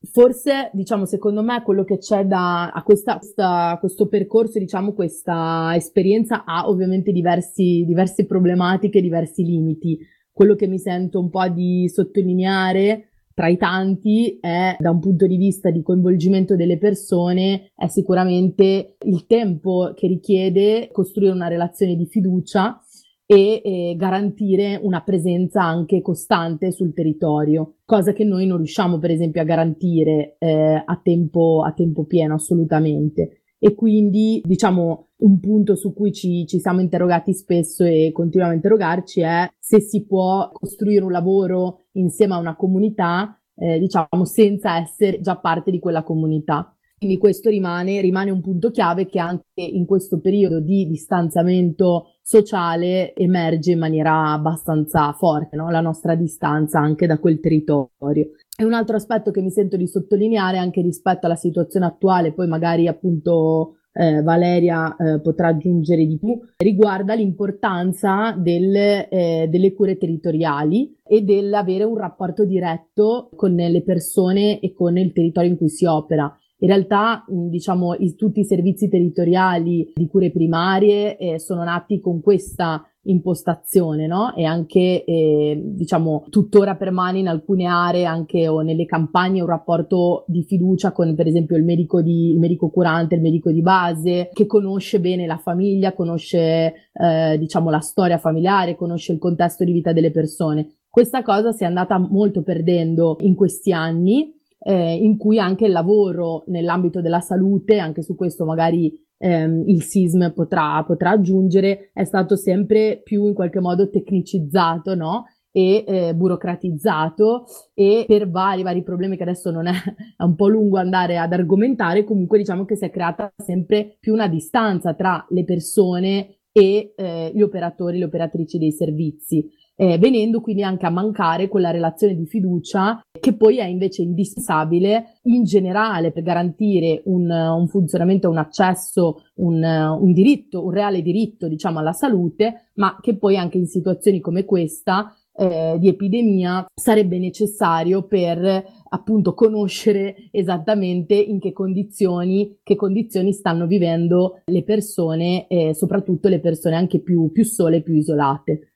[0.02, 5.72] Forse, diciamo, secondo me quello che c'è da a questa, questa, questo percorso, diciamo, questa
[5.74, 9.98] esperienza ha ovviamente diversi, diverse problematiche, diversi limiti.
[10.32, 15.26] Quello che mi sento un po' di sottolineare tra i tanti è da un punto
[15.26, 21.94] di vista di coinvolgimento delle persone è sicuramente il tempo che richiede costruire una relazione
[21.94, 22.82] di fiducia
[23.30, 29.12] e eh, garantire una presenza anche costante sul territorio, cosa che noi non riusciamo per
[29.12, 33.42] esempio a garantire eh, a, tempo, a tempo pieno assolutamente.
[33.60, 38.56] E quindi diciamo un punto su cui ci, ci siamo interrogati spesso e continuiamo a
[38.56, 44.80] interrogarci è se si può costruire un lavoro insieme a una comunità, eh, diciamo, senza
[44.80, 46.74] essere già parte di quella comunità.
[47.00, 53.14] Quindi questo rimane, rimane, un punto chiave che anche in questo periodo di distanziamento sociale
[53.14, 55.70] emerge in maniera abbastanza forte, no?
[55.70, 58.32] la nostra distanza anche da quel territorio.
[58.54, 62.48] E un altro aspetto che mi sento di sottolineare anche rispetto alla situazione attuale, poi
[62.48, 69.96] magari appunto eh, Valeria eh, potrà aggiungere di più, riguarda l'importanza del, eh, delle cure
[69.96, 75.70] territoriali e dell'avere un rapporto diretto con le persone e con il territorio in cui
[75.70, 76.30] si opera.
[76.62, 82.20] In realtà, diciamo, i, tutti i servizi territoriali di cure primarie eh, sono nati con
[82.20, 84.34] questa impostazione, no?
[84.34, 90.24] E anche, eh, diciamo, tuttora permane in alcune aree, anche o nelle campagne, un rapporto
[90.26, 94.28] di fiducia con, per esempio, il medico, di, il medico curante, il medico di base,
[94.30, 99.72] che conosce bene la famiglia, conosce, eh, diciamo, la storia familiare, conosce il contesto di
[99.72, 100.74] vita delle persone.
[100.90, 105.72] Questa cosa si è andata molto perdendo in questi anni eh, in cui anche il
[105.72, 112.04] lavoro nell'ambito della salute, anche su questo magari ehm, il SISM potrà, potrà aggiungere, è
[112.04, 115.24] stato sempre più in qualche modo tecnicizzato, no?
[115.52, 117.44] e eh, burocratizzato
[117.74, 119.72] e per vari, vari problemi che adesso non è,
[120.16, 124.12] è un po' lungo andare ad argomentare, comunque diciamo che si è creata sempre più
[124.12, 130.40] una distanza tra le persone e eh, gli operatori, le operatrici dei servizi, eh, venendo
[130.40, 136.10] quindi anche a mancare quella relazione di fiducia che poi è invece indispensabile in generale
[136.10, 141.92] per garantire un, un funzionamento, un accesso, un, un diritto, un reale diritto diciamo alla
[141.92, 148.64] salute, ma che poi anche in situazioni come questa eh, di epidemia sarebbe necessario per
[148.92, 156.40] appunto conoscere esattamente in che condizioni, che condizioni stanno vivendo le persone, eh, soprattutto le
[156.40, 158.69] persone anche più, più sole, più isolate.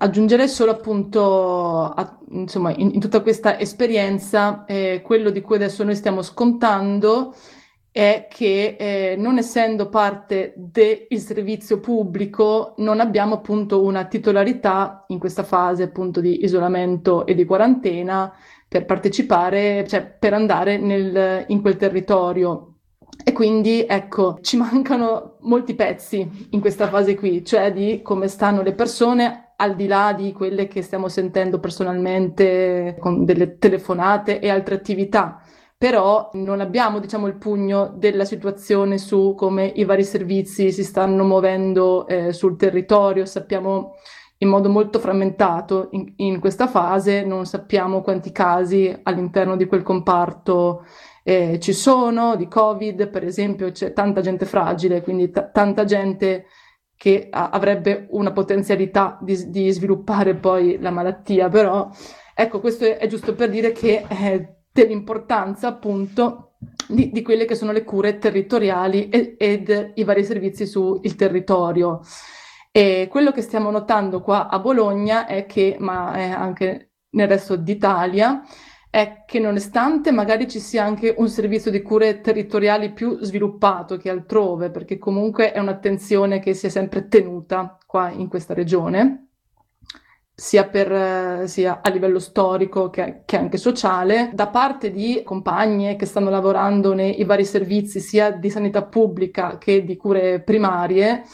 [0.00, 5.82] Aggiungerei solo appunto, a, insomma, in, in, tutta questa esperienza, eh, quello di cui adesso
[5.82, 7.34] noi stiamo scontando
[7.90, 15.18] è che eh, non essendo parte del servizio pubblico non abbiamo appunto una titolarità in
[15.18, 18.32] questa fase appunto di isolamento e di quarantena
[18.68, 22.74] per partecipare, cioè per andare nel, in quel territorio.
[23.24, 28.62] E quindi ecco, ci mancano molti pezzi in questa fase qui, cioè di come stanno
[28.62, 34.50] le persone al di là di quelle che stiamo sentendo personalmente con delle telefonate e
[34.50, 35.40] altre attività.
[35.76, 41.24] Però non abbiamo diciamo, il pugno della situazione su come i vari servizi si stanno
[41.24, 43.94] muovendo eh, sul territorio, sappiamo
[44.38, 49.82] in modo molto frammentato in, in, questa fase, non sappiamo quanti casi all'interno di quel
[49.82, 50.84] comparto
[51.24, 56.46] eh, ci sono, di Covid per esempio, c'è tanta gente fragile, quindi t- tanta gente
[56.98, 61.88] che a- avrebbe una potenzialità di, di, sviluppare poi la malattia, però
[62.34, 64.04] ecco questo è, è giusto per dire che...
[64.06, 66.52] Eh, dell'importanza appunto
[66.86, 72.00] di, di, quelle che sono le cure territoriali ed, ed i vari servizi sul territorio.
[72.70, 77.56] E quello che stiamo notando qua a Bologna è che, ma è anche nel resto
[77.56, 78.42] d'Italia,
[78.90, 84.10] è che nonostante magari ci sia anche un servizio di cure territoriali più sviluppato che
[84.10, 89.28] altrove, perché comunque è un'attenzione che si è sempre tenuta qua in questa regione,
[90.34, 96.06] sia, per, sia a livello storico che, che, anche sociale, da parte di compagne che
[96.06, 101.24] stanno lavorando nei vari servizi sia di sanità pubblica che di cure primarie,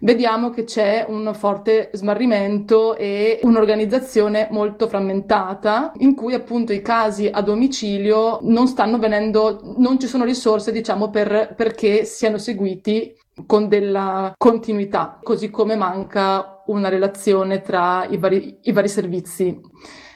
[0.00, 7.28] vediamo che c'è un forte smarrimento e un'organizzazione molto frammentata in cui appunto i casi
[7.32, 13.68] a domicilio non stanno venendo, non ci sono risorse diciamo per, perché siano seguiti con
[13.68, 19.58] della continuità, così come manca una relazione tra i vari, i vari servizi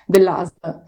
[0.07, 0.85] dell'ASL.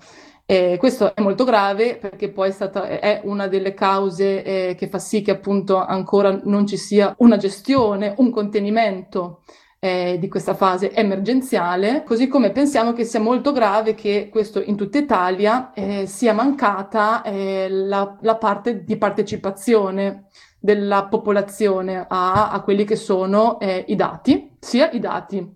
[0.48, 4.88] Eh, questo è molto grave perché poi è, stata, è una delle cause eh, che
[4.88, 9.42] fa sì che appunto ancora non ci sia una gestione, un contenimento
[9.80, 14.76] eh, di questa fase emergenziale, così come pensiamo che sia molto grave che questo in
[14.76, 20.26] tutta Italia eh, sia mancata eh, la, la parte di partecipazione
[20.60, 25.54] della popolazione a, a quelli che sono eh, i dati, sia i dati,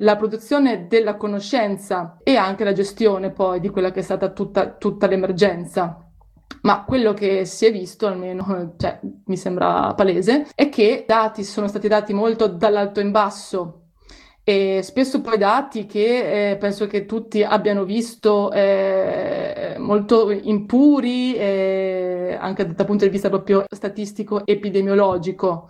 [0.00, 4.72] la produzione della conoscenza e anche la gestione poi di quella che è stata tutta,
[4.72, 6.04] tutta l'emergenza.
[6.62, 11.44] Ma quello che si è visto, almeno cioè, mi sembra palese, è che i dati
[11.44, 13.76] sono stati dati molto dall'alto in basso
[14.42, 22.36] e spesso poi dati che eh, penso che tutti abbiano visto eh, molto impuri, eh,
[22.40, 25.68] anche dal punto di vista proprio statistico epidemiologico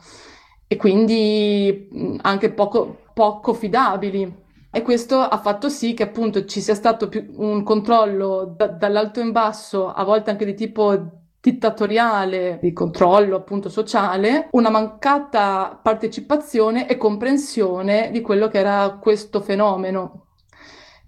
[0.67, 4.49] e quindi anche poco, poco fidabili.
[4.73, 9.33] E questo ha fatto sì che appunto ci sia stato un controllo da, dall'alto in
[9.33, 16.97] basso, a volte anche di tipo dittatoriale, di controllo appunto sociale, una mancata partecipazione e
[16.97, 20.27] comprensione di quello che era questo fenomeno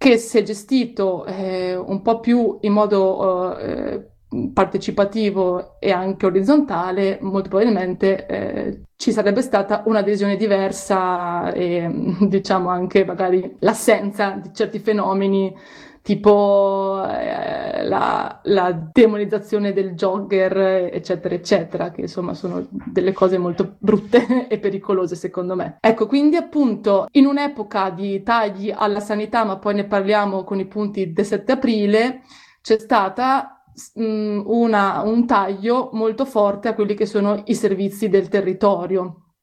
[0.02, 4.11] che è gestito eh, un po' più in modo eh,
[4.52, 11.88] partecipativo e anche orizzontale, molto probabilmente eh, ci sarebbe stata un'adesione diversa e
[12.20, 15.54] diciamo anche magari l'assenza di certi fenomeni
[16.02, 23.76] tipo eh, la, la, demonizzazione del jogger, eccetera, eccetera, che insomma sono delle cose molto
[23.78, 25.76] brutte e pericolose secondo me.
[25.80, 30.66] Ecco, quindi appunto in un'epoca di tagli alla sanità, ma poi ne parliamo con i
[30.66, 32.22] punti del 7 aprile,
[32.60, 33.61] c'è stata mm,
[33.94, 39.34] una, un taglio molto forte a quelli che sono i servizi del territorio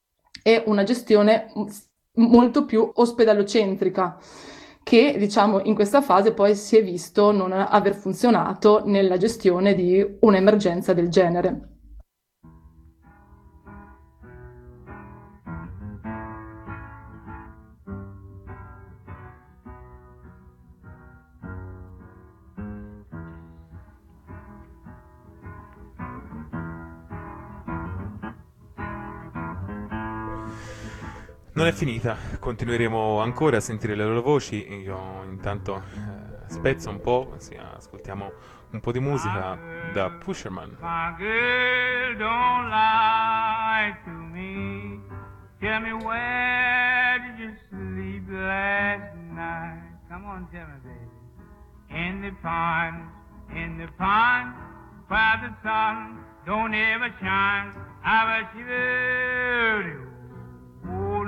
[0.43, 1.51] e una gestione
[2.13, 4.17] molto più ospedalocentrica
[4.83, 10.17] che diciamo in questa fase poi si è visto non aver funzionato nella gestione di
[10.21, 11.78] un'emergenza del genere.
[31.59, 34.65] Non è finita, continueremo ancora a sentire le loro voci.
[34.81, 38.31] Io intanto eh, spezzo un po', sì, ascoltiamo
[38.69, 39.59] un po' di musica
[39.91, 40.77] da Pusherman.
[40.79, 45.01] My girl don't lie to me.
[45.59, 49.81] Tell me where did you sleep last night?
[50.07, 51.09] Come on, tell me, baby.
[51.89, 53.03] In the pond,
[53.51, 54.53] in the pond,
[55.09, 57.73] where the sun don't ever shine.
[58.01, 60.08] I bet you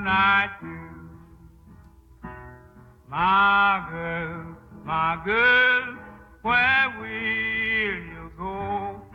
[0.03, 0.89] night too.
[3.07, 5.97] My girl, my girl,
[6.41, 9.09] where will you go?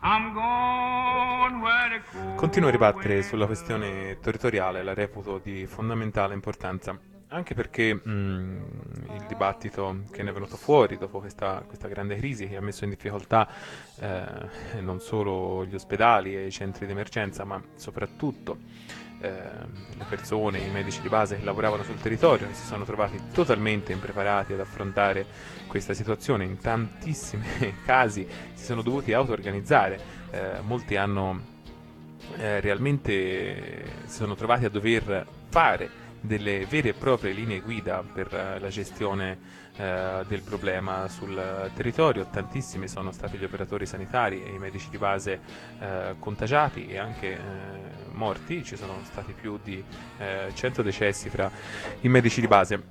[0.00, 6.98] I'm gone where the Continuo a ribattere sulla questione territoriale, la reputo di fondamentale importanza
[7.30, 8.56] anche perché mh, mm,
[9.14, 12.84] il dibattito che ne è venuto fuori dopo questa, questa grande crisi che ha messo
[12.84, 13.48] in difficoltà
[14.00, 18.58] eh, non solo gli ospedali e i centri di emergenza, ma soprattutto
[19.20, 19.30] eh,
[19.96, 23.92] le persone, i medici di base che lavoravano sul territorio, che si sono trovati totalmente
[23.92, 25.26] impreparati ad affrontare
[25.66, 26.44] questa situazione.
[26.44, 27.46] In tantissimi
[27.84, 30.00] casi si sono dovuti auto-organizzare,
[30.30, 31.56] eh, molti hanno
[32.36, 38.32] eh, realmente si sono trovati a dover fare delle vere e proprie linee guida per
[38.34, 39.38] eh, la gestione
[39.78, 42.26] eh, del problema sul territorio.
[42.26, 45.40] Tantissimi sono stati gli operatori sanitari e i medici di base
[45.78, 47.38] eh, contagiati e anche eh,
[48.10, 48.64] morti.
[48.64, 49.82] Ci sono stati più di
[50.52, 51.48] 100 eh, decessi fra
[52.00, 52.82] i medici di base.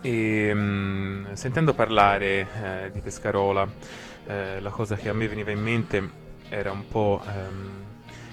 [0.00, 5.60] E, mh, mm, sentendo parlare eh, di Pescarola, la cosa che a me veniva in
[5.60, 6.10] mente
[6.50, 7.89] era un po' ehm,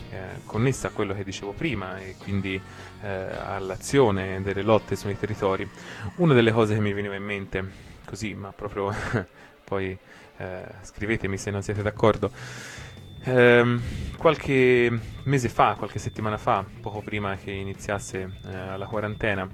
[0.10, 2.60] eh, connessa a quello che dicevo prima e quindi
[3.02, 5.70] eh, all'azione delle lotte sui territori.
[6.16, 7.64] Una delle cose che mi veniva in mente,
[8.06, 8.94] così, ma proprio
[9.64, 9.98] poi
[10.38, 12.32] eh, scrivetemi se non siete d'accordo.
[13.24, 13.80] Eh,
[14.18, 19.50] qualche mese fa, qualche settimana fa, poco prima che iniziasse eh, la quarantena,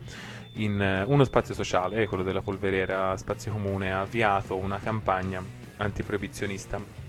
[0.56, 5.44] in uh, uno spazio sociale, quello della Polverera Spazio Comune, ha avviato una campagna
[5.78, 7.03] antiproibizionista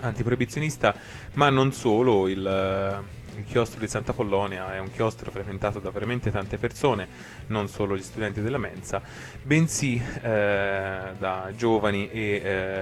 [0.00, 0.94] antiproibizionista,
[1.34, 5.90] ma non solo, il, eh, il, chiostro di Santa Pollonia è un chiostro frequentato da
[5.90, 7.06] veramente tante persone,
[7.48, 9.02] non solo gli studenti della mensa,
[9.42, 12.20] bensì eh, da giovani e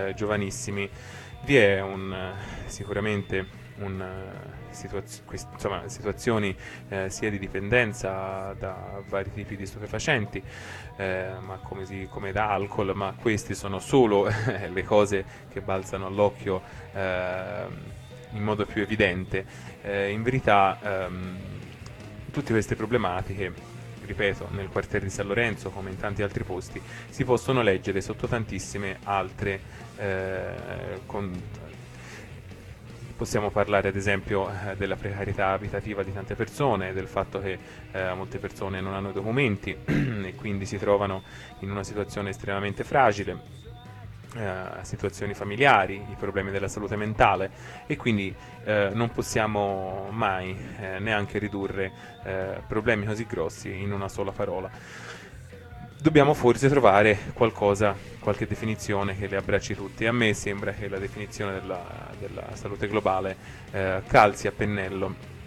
[0.08, 0.88] eh, giovanissimi.
[1.44, 2.32] Vi è un,
[2.66, 3.46] sicuramente
[3.78, 4.04] un
[4.80, 5.22] situazio,
[5.52, 6.54] insomma, situazioni
[6.88, 10.42] eh, sia di dipendenza da vari tipi di stupefacenti,
[10.96, 14.28] eh, ma come, si, come, da alcol, ma queste sono solo
[14.72, 16.62] le cose che balzano all'occhio
[16.92, 17.66] eh,
[18.32, 19.44] in modo più evidente.
[19.82, 21.38] Eh, in verità ehm,
[22.30, 23.78] tutte queste problematiche
[24.10, 28.26] ripeto, nel quartiere di San Lorenzo come in tanti altri posti, si possono leggere sotto
[28.26, 29.60] tantissime altre
[29.96, 31.30] eh, con,
[33.20, 37.58] Possiamo parlare ad esempio eh, della precarietà abitativa di tante persone, del fatto che
[37.92, 41.22] eh, molte persone non hanno documenti e quindi si trovano
[41.58, 43.38] in una situazione estremamente fragile,
[44.36, 47.50] eh, situazioni familiari, i problemi della salute mentale
[47.86, 51.92] e quindi eh, non possiamo mai eh, neanche ridurre
[52.24, 54.70] eh, problemi così grossi in una sola parola
[56.00, 60.06] dobbiamo forse trovare qualcosa, qualche definizione che le abbracci tutti.
[60.06, 61.84] A me sembra che la definizione della,
[62.18, 63.36] della salute globale
[63.70, 65.38] eh, calzi a pennello.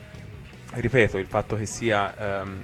[0.71, 2.61] Ripeto, il fatto che sia ehm,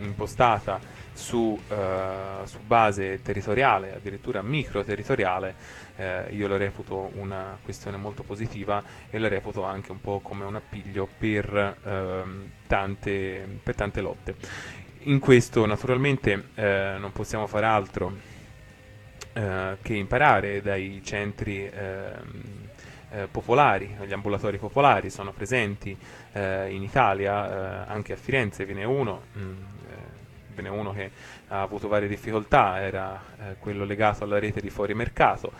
[0.00, 0.80] impostata
[1.12, 5.54] su, eh, su, base territoriale, addirittura micro-territoriale,
[5.96, 10.44] eh, io lo reputo una questione molto positiva e lo reputo anche un po' come
[10.44, 17.66] un appiglio per, ehm, tante, per tante lotte in questo naturalmente eh, non possiamo fare
[17.66, 18.12] altro
[19.32, 22.68] eh, che imparare dai centri ehm,
[23.10, 25.96] eh, popolari, gli ambulatori popolari sono presenti
[26.32, 28.64] eh, in Italia, eh, anche a Firenze.
[28.64, 29.54] Ve n'è uno, mh, mm,
[30.54, 31.10] ve n'è uno che
[31.48, 33.22] ha avuto varie difficoltà, era
[33.58, 35.52] quello legato alla rete di fuori mercato,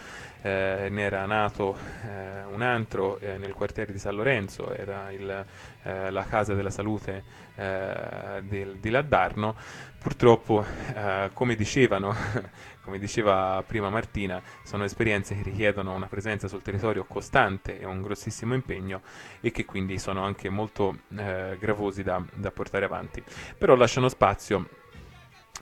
[0.44, 1.74] eh, ne era nato
[2.06, 5.46] eh, un altro eh, nel quartiere di San Lorenzo, era il,
[5.82, 7.24] eh, la casa della salute
[7.54, 9.56] eh, del, di Laddarno.
[9.98, 10.62] Purtroppo,
[10.94, 12.14] eh, come, dicevano,
[12.84, 18.02] come diceva prima Martina, sono esperienze che richiedono una presenza sul territorio costante e un
[18.02, 19.00] grossissimo impegno
[19.40, 23.24] e che quindi sono anche molto gravosi da, da portare avanti.
[23.56, 24.68] Però lasciano spazio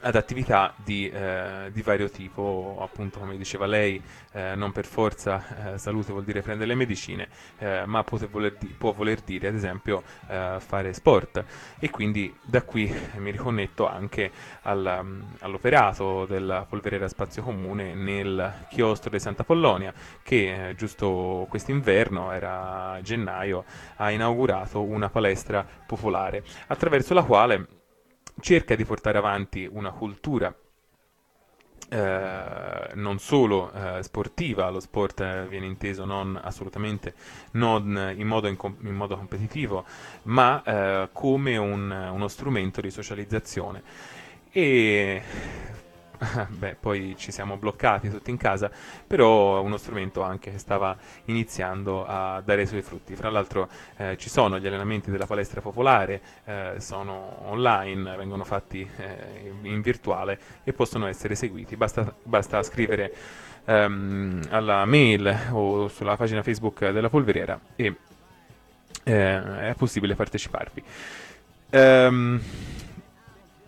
[0.02, 5.74] ad attività di, eh, di, vario tipo, appunto come diceva lei, eh, non per forza
[5.74, 7.28] eh, salute vuol dire prendere le medicine,
[7.58, 11.44] eh, ma può voler, di- può voler, dire ad esempio eh, fare sport.
[11.78, 14.30] E quindi da qui mi riconnetto anche
[14.62, 19.92] al, all'operato della polveriera spazio comune nel chiostro di Santa Pollonia
[20.22, 23.64] che eh, giusto quest'inverno, era gennaio,
[23.96, 27.80] ha inaugurato una palestra popolare attraverso la quale
[28.40, 30.54] cerca di portare avanti una cultura
[31.92, 37.14] eh, non solo eh, sportiva, lo sport eh, viene inteso non assolutamente
[37.52, 39.84] non in modo, in in modo competitivo,
[40.22, 43.82] ma eh, come un, uno strumento di socializzazione.
[44.50, 45.22] E
[46.48, 48.70] beh, poi ci siamo bloccati tutti in casa,
[49.06, 50.96] però uno strumento anche che stava
[51.26, 53.16] iniziando a dare i suoi frutti.
[53.16, 58.88] Fra l'altro eh, ci sono gli allenamenti della palestra popolare, eh, sono online, vengono fatti
[58.96, 61.76] eh, in virtuale e possono essere seguiti.
[61.76, 63.12] Basta, basta scrivere
[63.64, 67.96] ehm, alla mail o sulla pagina Facebook della polveriera e
[69.04, 70.82] eh, è possibile parteciparvi.
[71.70, 72.40] Um,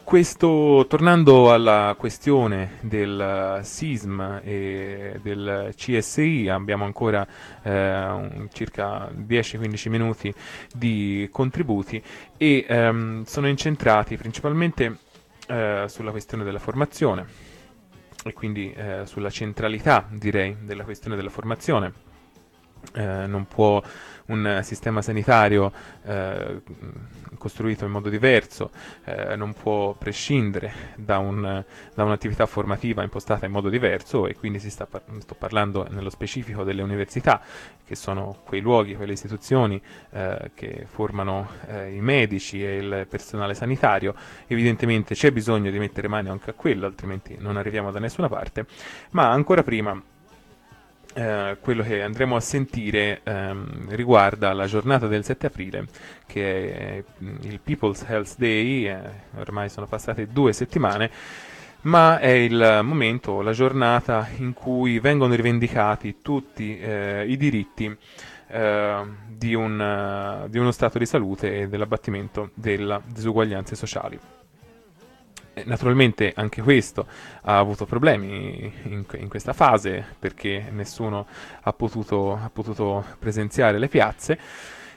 [0.05, 7.27] questo, tornando alla questione del SISM e del CSI, abbiamo ancora
[7.63, 10.33] eh, circa 10-15 minuti
[10.73, 12.01] di contributi
[12.37, 14.99] e ehm, sono incentrati principalmente
[15.49, 17.27] eh, sulla questione della formazione
[18.25, 22.13] e quindi eh, sulla centralità, direi, della questione della formazione.
[22.93, 23.83] Eh, non può
[24.27, 25.73] un sistema sanitario
[26.05, 26.63] eh,
[27.45, 28.71] costruito in modo diverso,
[29.05, 31.63] eh, non può prescindere da, un,
[31.95, 36.09] da, un'attività formativa impostata in modo diverso e quindi si sta par- sto parlando nello
[36.09, 37.43] specifico delle università,
[37.85, 39.81] che sono quei luoghi, quelle istituzioni
[40.13, 44.15] eh, che formano eh, i medici e il personale sanitario.
[44.47, 48.65] Evidentemente c'è bisogno di mettere mano anche a quello, altrimenti non arriviamo da nessuna parte,
[49.11, 50.01] ma ancora prima
[51.15, 55.87] eh, quello che andremo a sentire ehm, riguarda la giornata del 7 aprile,
[56.27, 58.99] che è mm, il People's Health Day, eh,
[59.37, 61.11] ormai sono passate due settimane,
[61.83, 67.97] ma è il momento, la giornata in cui vengono rivendicati tutti eh, i diritti
[68.49, 74.19] eh, di, un, di uno stato di salute e dell'abbattimento delle disuguaglianze sociali.
[75.65, 77.07] Naturalmente anche questo
[77.43, 81.27] ha avuto problemi in, in questa fase perché nessuno
[81.63, 84.39] ha potuto, ha potuto presenziare le piazze.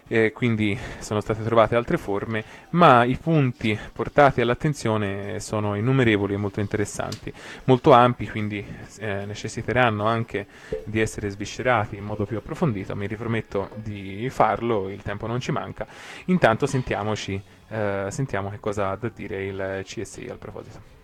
[0.09, 6.37] Eh, quindi sono state trovate altre forme, ma i punti portati all'attenzione sono innumerevoli e
[6.37, 7.31] molto interessanti,
[7.65, 8.65] molto ampi, quindi
[8.99, 10.47] eh, necessiteranno anche
[10.85, 12.95] di essere sviscerati in modo più approfondito.
[12.95, 15.85] Mi riprometto di farlo, il tempo non ci manca.
[16.25, 20.95] Intanto sentiamoci eh, sentiamo che cosa ha da dire il CSI al proposito.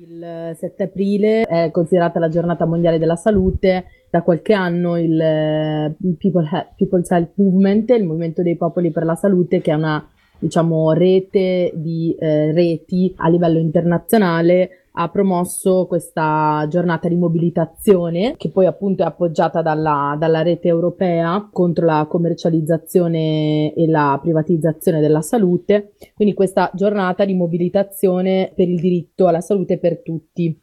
[0.00, 3.97] Il 7 aprile è considerata la giornata mondiale della salute.
[4.10, 9.14] Da qualche anno il eh, People People's Health Movement, il movimento dei popoli per la
[9.14, 10.06] salute, che è una
[10.38, 18.50] diciamo, rete di eh, reti a livello internazionale, ha promosso questa giornata di mobilitazione che
[18.50, 25.22] poi appunto è appoggiata dalla, dalla rete europea contro la commercializzazione e la privatizzazione della
[25.22, 30.60] salute, quindi questa giornata di mobilitazione per il diritto alla salute per tutti.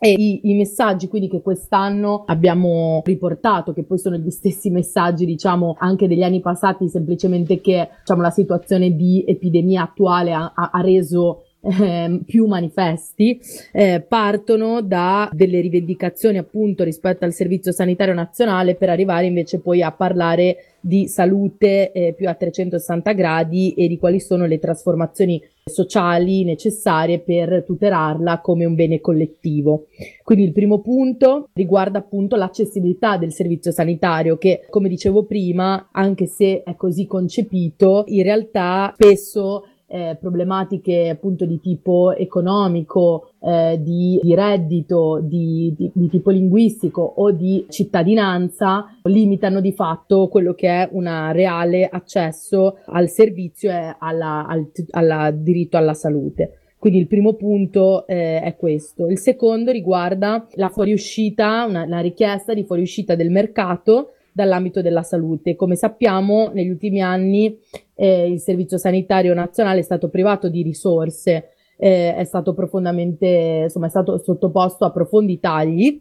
[0.00, 5.26] E i, i, messaggi quindi che quest'anno abbiamo riportato, che poi sono gli stessi messaggi
[5.26, 10.80] diciamo anche degli anni passati, semplicemente che diciamo, la situazione di epidemia attuale ha, ha
[10.82, 13.40] reso eh, più manifesti
[13.72, 19.82] eh, partono da delle rivendicazioni appunto rispetto al servizio sanitario nazionale per arrivare invece poi
[19.82, 25.42] a parlare di salute eh, più a 360 gradi e di quali sono le trasformazioni
[25.64, 29.86] sociali necessarie per tutelarla come un bene collettivo.
[30.22, 36.26] Quindi il primo punto riguarda appunto l'accessibilità del servizio sanitario che, come dicevo prima, anche
[36.26, 44.20] se è così concepito, in realtà spesso eh, problematiche appunto di tipo economico, eh, di,
[44.22, 50.68] di, reddito, di, di, di, tipo linguistico o di cittadinanza limitano di fatto quello che
[50.68, 56.60] è un reale accesso al servizio e alla, al, al diritto alla salute.
[56.78, 59.08] Quindi il primo punto eh, è questo.
[59.08, 65.56] Il secondo riguarda la fuoriuscita, una, una richiesta di fuoriuscita del mercato dall'ambito della salute.
[65.56, 67.58] Come sappiamo, negli ultimi anni
[67.96, 73.86] eh, il Servizio Sanitario Nazionale è stato privato di risorse, eh, è stato profondamente, insomma,
[73.86, 76.00] è stato sottoposto a profondi tagli,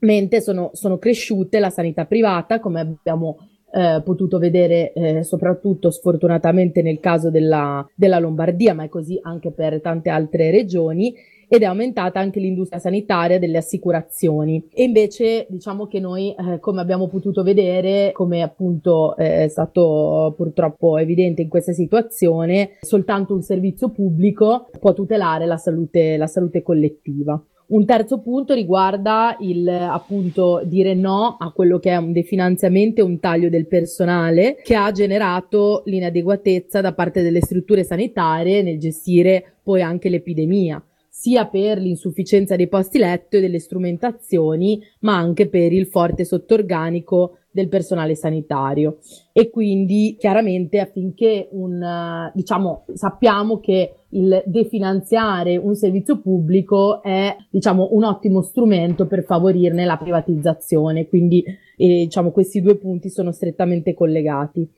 [0.00, 3.38] mentre sono, sono cresciute la sanità privata, come abbiamo
[3.72, 9.52] eh, potuto vedere eh, soprattutto sfortunatamente nel caso della, della Lombardia, ma è così anche
[9.52, 11.14] per tante altre regioni
[11.48, 14.68] ed è aumentata anche l'industria sanitaria delle assicurazioni.
[14.72, 20.34] E invece diciamo che noi, eh, come abbiamo potuto vedere, come appunto eh, è stato
[20.36, 26.62] purtroppo evidente in questa situazione, soltanto un servizio pubblico può tutelare la salute, la salute
[26.62, 27.42] collettiva.
[27.68, 33.04] Un terzo punto riguarda il appunto dire no a quello che è un definanziamento e
[33.04, 39.56] un taglio del personale che ha generato l'inadeguatezza da parte delle strutture sanitarie nel gestire
[39.62, 40.82] poi anche l'epidemia
[41.18, 47.38] sia per l'insufficienza dei posti letto e delle strumentazioni, ma anche per il forte sottorganico
[47.50, 48.98] del personale sanitario.
[49.32, 57.88] E quindi chiaramente affinché un, diciamo, sappiamo che il definanziare un servizio pubblico è, diciamo,
[57.90, 61.08] un ottimo strumento per favorirne la privatizzazione.
[61.08, 64.70] Quindi, eh, diciamo, questi due punti sono strettamente collegati.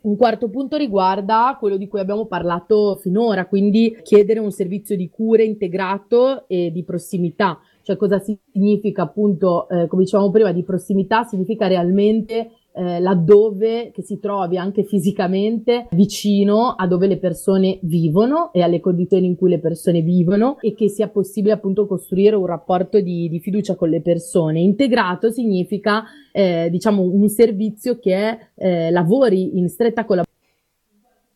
[0.00, 5.10] Un quarto punto riguarda quello di cui abbiamo parlato finora, quindi chiedere un servizio di
[5.10, 7.58] cure integrato e di prossimità.
[7.82, 11.24] Cioè cosa significa appunto, eh, come dicevamo prima, di prossimità?
[11.24, 18.52] Significa realmente eh, laddove che si trovi anche fisicamente vicino a dove le persone vivono
[18.52, 22.46] e alle condizioni in cui le persone vivono e che sia possibile appunto costruire un
[22.46, 24.60] rapporto di, di fiducia con le persone.
[24.60, 30.26] Integrato significa eh, diciamo un servizio che eh, lavori in stretta collaborazione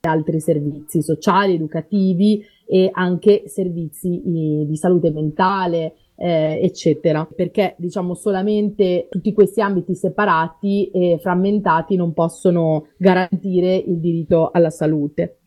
[0.01, 7.75] con altri servizi sociali, educativi e anche servizi eh, di salute mentale, eh, eccetera, perché
[7.79, 15.39] diciamo solamente tutti questi ambiti separati e frammentati non possono garantire il diritto alla salute.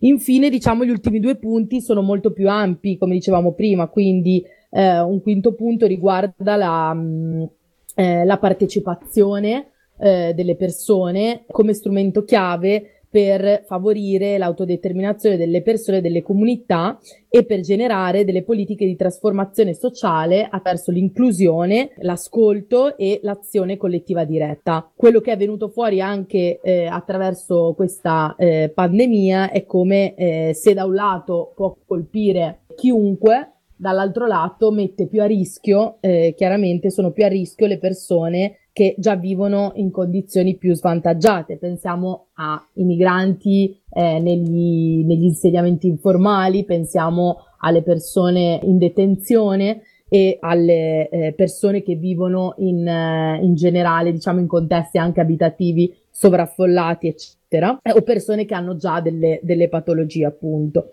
[0.00, 5.00] Infine, diciamo, gli ultimi due punti sono molto più ampi, come dicevamo prima, quindi eh,
[5.00, 7.42] un quinto punto riguarda la, mh, mm,
[7.96, 16.00] eh, la partecipazione eh, delle persone come strumento chiave per favorire l'autodeterminazione delle persone e
[16.00, 16.98] delle comunità
[17.28, 24.88] e per generare delle politiche di trasformazione sociale attraverso l'inclusione, l'ascolto e l'azione collettiva diretta.
[24.94, 30.72] Quello che è venuto fuori anche eh, attraverso questa eh, pandemia è come eh, se
[30.72, 37.12] da un lato può colpire chiunque, dall'altro lato mette più a rischio, eh, chiaramente sono
[37.12, 41.56] più a rischio le persone che già vivono in condizioni più svantaggiate.
[41.56, 51.08] Pensiamo ai migranti eh, negli, negli insediamenti informali, pensiamo alle persone in detenzione e alle
[51.08, 57.78] eh, persone che vivono in, eh, in generale, diciamo in contesti anche abitativi sovraffollati, eccetera,
[57.82, 60.90] o persone che hanno già delle, delle patologie, appunto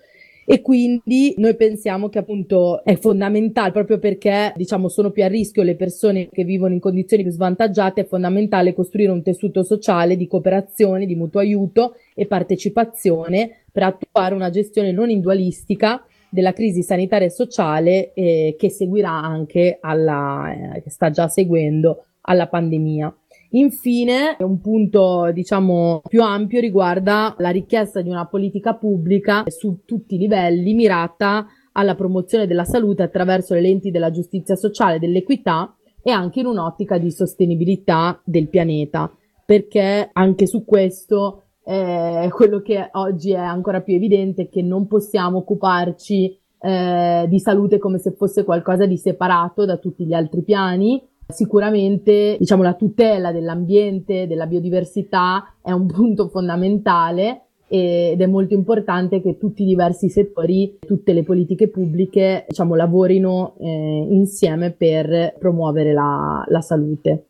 [0.50, 5.62] e quindi noi pensiamo che appunto è fondamentale proprio perché diciamo sono più a rischio
[5.62, 10.26] le persone che vivono in condizioni più svantaggiate, è fondamentale costruire un tessuto sociale di
[10.26, 17.28] cooperazione, di mutuo aiuto e partecipazione per attuare una gestione non individualistica della crisi sanitaria
[17.28, 23.14] e sociale eh, che seguirà anche alla, eh, che sta già seguendo alla pandemia.
[23.58, 30.14] Infine, un punto diciamo più ampio riguarda la richiesta di una politica pubblica su tutti
[30.14, 36.12] i livelli mirata alla promozione della salute attraverso le lenti della giustizia sociale dell'equità e
[36.12, 39.12] anche in un'ottica di sostenibilità del pianeta,
[39.44, 44.86] perché anche su questo eh, quello che oggi è ancora più evidente è che non
[44.86, 50.44] possiamo occuparci eh, di salute come se fosse qualcosa di separato da tutti gli altri
[50.44, 58.54] piani, Sicuramente, diciamo, la tutela dell'ambiente, della biodiversità è un punto fondamentale ed è molto
[58.54, 65.36] importante che tutti i diversi settori, tutte le politiche pubbliche, diciamo, lavorino eh, insieme per
[65.38, 67.26] promuovere la, la salute.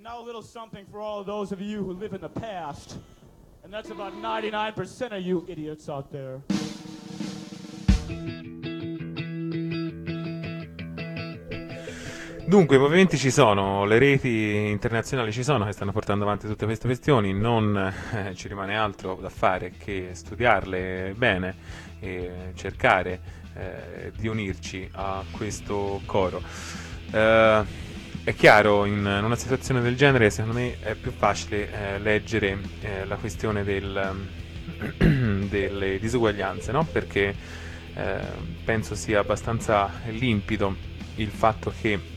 [0.00, 2.98] Now a little something for all those of you who live in the past.
[3.64, 6.42] And that's about 99% of you idiots out there.
[12.54, 16.66] Dunque, i movimenti ci sono, le reti internazionali ci sono che stanno portando avanti tutte
[16.66, 21.56] queste questioni, non eh, ci rimane altro da fare che studiarle bene
[21.98, 23.20] e cercare
[23.56, 26.40] eh, di unirci a questo coro.
[27.10, 27.62] Eh,
[28.22, 32.56] è chiaro, in, in, una situazione del genere, secondo me è più facile eh, leggere
[32.82, 34.28] eh, la questione del,
[35.50, 36.84] delle disuguaglianze, no?
[36.84, 37.34] perché
[37.94, 38.18] eh,
[38.64, 42.13] penso sia abbastanza limpido il fatto che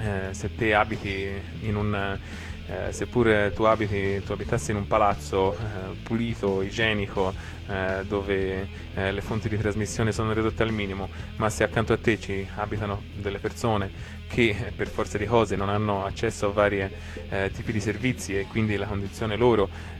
[0.00, 1.28] eh, se te abiti
[1.62, 2.18] in un,
[2.66, 7.32] eh, seppur tu, abiti, tu abitassi in un palazzo eh, pulito, igienico,
[7.68, 11.98] eh, dove eh, le fonti di trasmissione sono ridotte al minimo, ma se accanto a
[11.98, 16.52] te ci abitano delle persone che eh, per forza di cose non hanno accesso a
[16.52, 16.80] vari
[17.28, 19.92] eh, tipi di servizi e quindi la condizione loro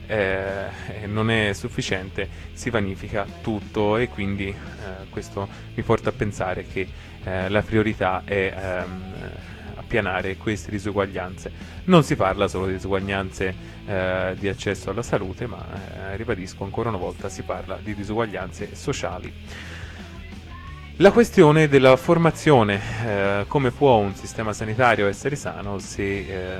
[1.07, 4.53] non è sufficiente, si vanifica tutto e quindi
[5.09, 6.87] questo mi porta a pensare che
[7.23, 9.13] la priorità è ehm,
[9.95, 11.51] appianare queste disuguaglianze.
[11.85, 15.63] Non si parla solo di disuguaglianze eh, di accesso alla salute, ma
[16.11, 19.31] eh, ribadisco ancora una volta si parla di disuguaglianze sociali.
[20.97, 26.57] La questione della formazione, eh, come può un sistema sanitario essere sano se eh,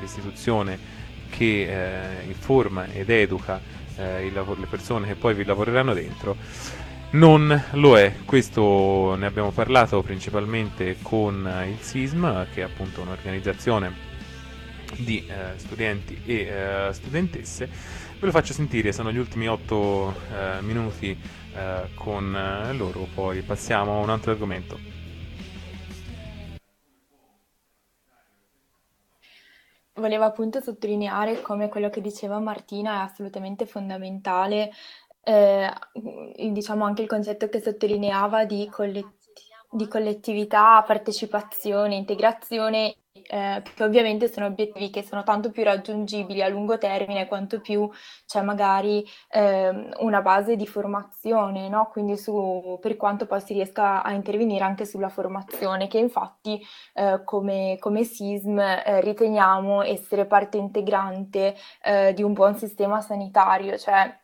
[0.00, 3.60] l'istituzione che eh, informa ed educa
[3.96, 6.36] eh, lav- le persone che poi vi lavoreranno dentro
[7.12, 14.10] non lo è, questo ne abbiamo parlato principalmente con il SISM, che è appunto un'organizzazione
[14.98, 17.66] di eh, studenti e eh, studentesse.
[17.66, 21.10] Ve lo faccio sentire, sono gli ultimi otto eh, minuti
[21.54, 25.00] eh, con eh, loro, poi passiamo a un altro argomento.
[29.94, 34.70] Volevo appunto sottolineare come quello che diceva Martina è assolutamente fondamentale
[35.24, 35.70] eh,
[36.50, 39.08] diciamo anche il concetto che sottolineava di, collet-
[39.70, 42.96] di collettività, partecipazione, integrazione,
[43.28, 47.88] eh, che ovviamente sono obiettivi che sono tanto più raggiungibili a lungo termine quanto più
[48.26, 51.88] c'è magari eh, una base di formazione, no?
[51.90, 56.60] quindi su, per quanto poi si riesca a intervenire anche sulla formazione, che infatti
[56.94, 63.76] eh, come, come SISM eh, riteniamo essere parte integrante eh, di un buon sistema sanitario,
[63.78, 64.20] cioè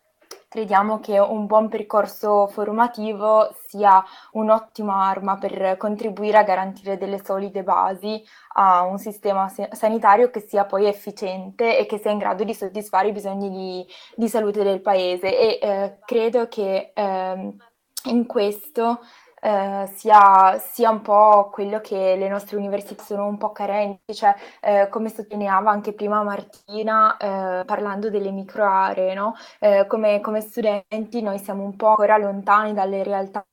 [0.49, 7.63] crediamo che un buon percorso formativo sia un'ottima arma per contribuire a garantire delle solide
[7.63, 8.23] basi
[8.55, 13.09] a un sistema sanitario che sia poi efficiente e che sia in grado di soddisfare
[13.09, 13.87] i bisogni di,
[14.17, 15.39] di salute del paese.
[15.39, 17.57] E eh, credo che eh,
[18.05, 19.01] in questo
[19.41, 24.35] eh, sia, sia, un po' quello che le nostre università sono un po' carenti, cioè
[24.61, 29.35] eh, come sottolineava anche prima Martina eh, parlando delle micro aree, no?
[29.61, 33.45] Eh, come, come studenti noi siamo un po' ancora lontani dalle realtà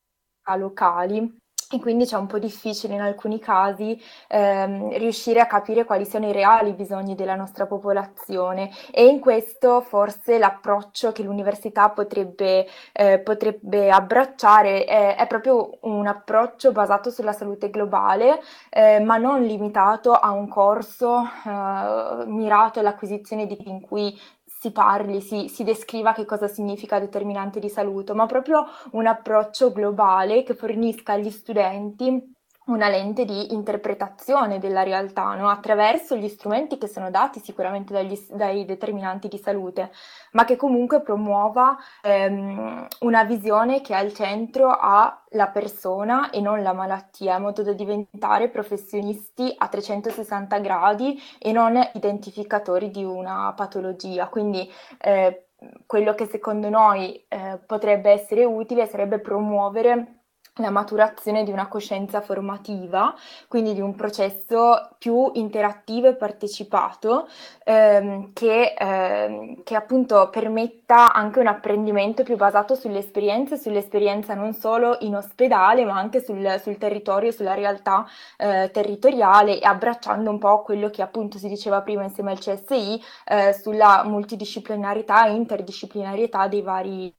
[0.57, 6.05] locali e quindi c'è un po' difficile in alcuni casi ehm, riuscire a capire quali
[6.05, 8.69] siano i reali bisogni della nostra popolazione.
[8.91, 16.05] E in questo forse l'approccio che l'università potrebbe, eh, potrebbe abbracciare è, è, proprio un
[16.05, 23.47] approccio basato sulla salute globale eh, ma non limitato a un corso eh, mirato all'acquisizione
[23.47, 24.17] di in cui
[24.65, 29.71] si parli, si, si, descriva che cosa significa determinante di salute, ma proprio un approccio
[29.71, 32.34] globale che fornisca agli studenti
[32.65, 35.49] una lente di interpretazione della realtà no?
[35.49, 39.91] attraverso gli strumenti che sono dati sicuramente dagli, dai determinanti di salute,
[40.31, 46.63] ma che comunque promuova ehm, una visione che al centro ha la persona e non
[46.63, 53.53] la malattia, in modo da diventare professionisti a 360 gradi e non identificatori di una
[53.55, 54.27] patologia.
[54.27, 54.67] Quindi
[54.99, 55.47] eh,
[55.85, 60.24] quello che secondo noi eh, potrebbe essere utile sarebbe promuovere
[60.59, 63.13] la maturazione di una coscienza formativa,
[63.47, 67.27] quindi di un processo più interattivo e partecipato
[67.65, 74.97] ehm, che, ehm, che, appunto permetta anche un apprendimento più basato sull'esperienza, sull'esperienza non solo
[75.01, 78.05] in ospedale ma anche sul, sul territorio, sulla realtà
[78.37, 83.01] eh, territoriale e abbracciando un po' quello che appunto si diceva prima insieme al CSI
[83.25, 87.13] eh, sulla multidisciplinarità e interdisciplinarietà dei vari,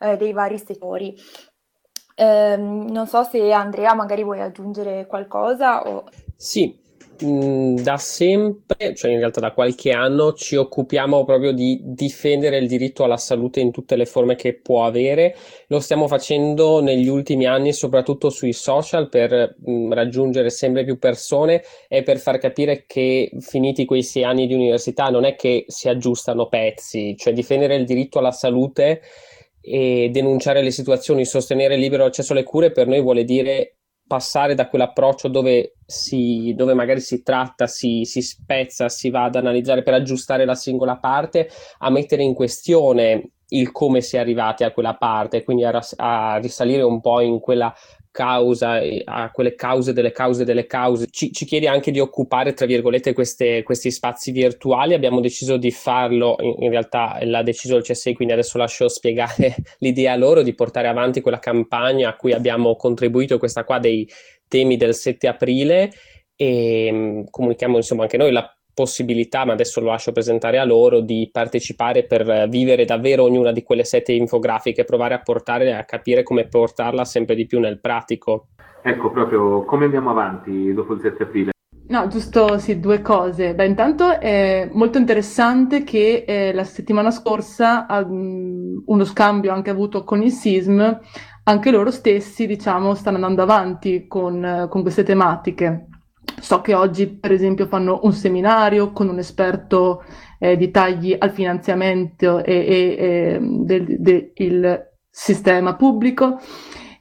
[0.00, 1.14] eh, dei vari settori.
[2.18, 6.04] Ehm, non so se Andrea magari vuoi aggiungere qualcosa o...
[6.34, 6.74] Sì,
[7.22, 12.68] mm, da sempre, cioè in realtà da qualche anno, ci occupiamo proprio di difendere il
[12.68, 15.36] diritto alla salute in tutte le forme che può avere.
[15.66, 20.98] Lo stiamo facendo negli ultimi anni, soprattutto sui social, per mh, mm, raggiungere sempre più
[20.98, 25.66] persone e per far capire che finiti quei sei anni di università non è che
[25.68, 29.02] si aggiustano pezzi, cioè difendere il diritto alla salute
[29.66, 34.54] e denunciare le situazioni, sostenere il libero accesso alle cure per noi vuole dire passare
[34.54, 39.82] da quell'approccio dove, si, dove magari si tratta, si, si, spezza, si va ad analizzare
[39.82, 41.48] per aggiustare la singola parte,
[41.78, 46.36] a mettere in questione il come si è arrivati a quella parte, quindi a, a
[46.38, 47.72] risalire un po' in quella
[48.16, 51.06] causa, a quelle cause delle cause delle cause.
[51.10, 54.94] Ci, ci chiede anche di occupare, tra virgolette, queste, questi spazi virtuali.
[54.94, 59.54] Abbiamo deciso di farlo, in, in, realtà l'ha deciso il CSI, quindi adesso lascio spiegare
[59.78, 64.08] l'idea loro di portare avanti quella campagna a cui abbiamo contribuito, questa qua dei
[64.48, 65.92] temi del 7 aprile
[66.36, 71.00] e um, comunichiamo insomma anche noi la possibilità, ma adesso lo lascio presentare a loro,
[71.00, 76.22] di partecipare per vivere davvero ognuna di quelle sette infografiche, provare a portare a capire
[76.22, 78.48] come portarla sempre di più nel pratico.
[78.82, 81.50] Ecco, proprio come andiamo avanti dopo il 7 aprile?
[81.88, 83.54] No, giusto sì, due cose.
[83.54, 90.04] Beh, intanto è molto interessante che eh, la settimana scorsa, um, uno scambio anche avuto
[90.04, 91.00] con il SISM,
[91.44, 95.86] anche loro stessi, diciamo, stanno andando avanti con, con queste tematiche.
[96.40, 100.04] So che oggi, per esempio, fanno un seminario con un esperto
[100.38, 106.38] eh, di tagli al finanziamento e, e, e del, del sistema pubblico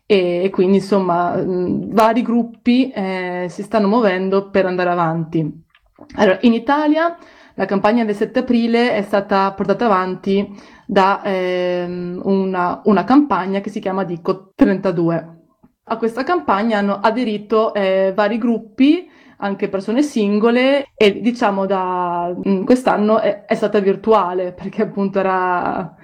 [0.08, 5.64] e quindi insomma mh, vari gruppi eh, si stanno muovendo per andare avanti.
[6.16, 7.18] Allora, in Italia
[7.56, 10.48] la campagna del 7 aprile è stata portata avanti
[10.86, 15.34] da ehm, una, una, campagna che si chiama Dico 32.
[15.88, 22.64] A questa campagna hanno aderito eh, vari gruppi, anche persone singole e diciamo da mh,
[22.64, 25.96] quest'anno è, è stata virtuale perché appunto era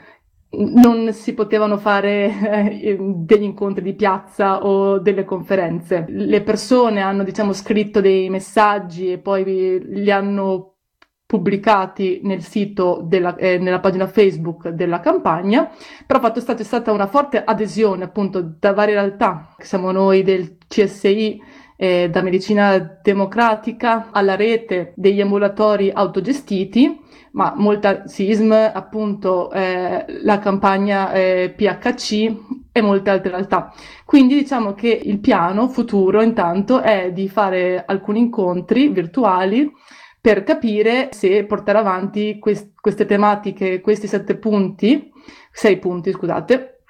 [0.53, 6.05] non si potevano fare eh, degli incontri di piazza o delle conferenze.
[6.09, 10.71] Le persone hanno, diciamo, scritto dei messaggi e poi li hanno
[11.31, 15.71] pubblicati nel sito della, eh, nella pagina Facebook della campagna,
[16.05, 20.23] però fatto è stata, è stata una forte adesione appunto da varie realtà, siamo noi
[20.23, 21.41] del CSI,
[21.81, 27.01] eh, da medicina democratica alla rete degli ambulatori autogestiti,
[27.31, 32.35] ma molta SISM, appunto eh, la campagna eh, PHC
[32.71, 33.73] e molte altre realtà.
[34.05, 39.67] Quindi diciamo che il piano futuro intanto è di fare alcuni incontri virtuali
[40.21, 45.11] per capire se portare avanti quest- queste tematiche, questi sette punti,
[45.51, 46.80] sei punti, scusate,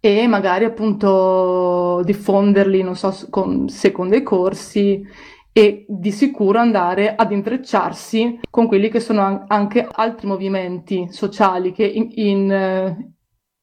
[0.00, 5.06] e magari appunto diffonderli, non so, con, secondo i corsi
[5.52, 11.84] e di sicuro andare ad intrecciarsi con quelli che sono anche altri movimenti sociali che
[11.84, 13.12] in, in eh,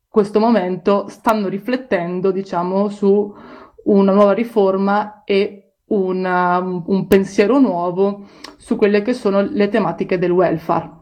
[0.07, 3.33] questo momento stanno riflettendo, diciamo, su
[3.85, 8.25] una nuova riforma e una, un pensiero nuovo
[8.57, 10.96] su quelle che sono le tematiche del welfare.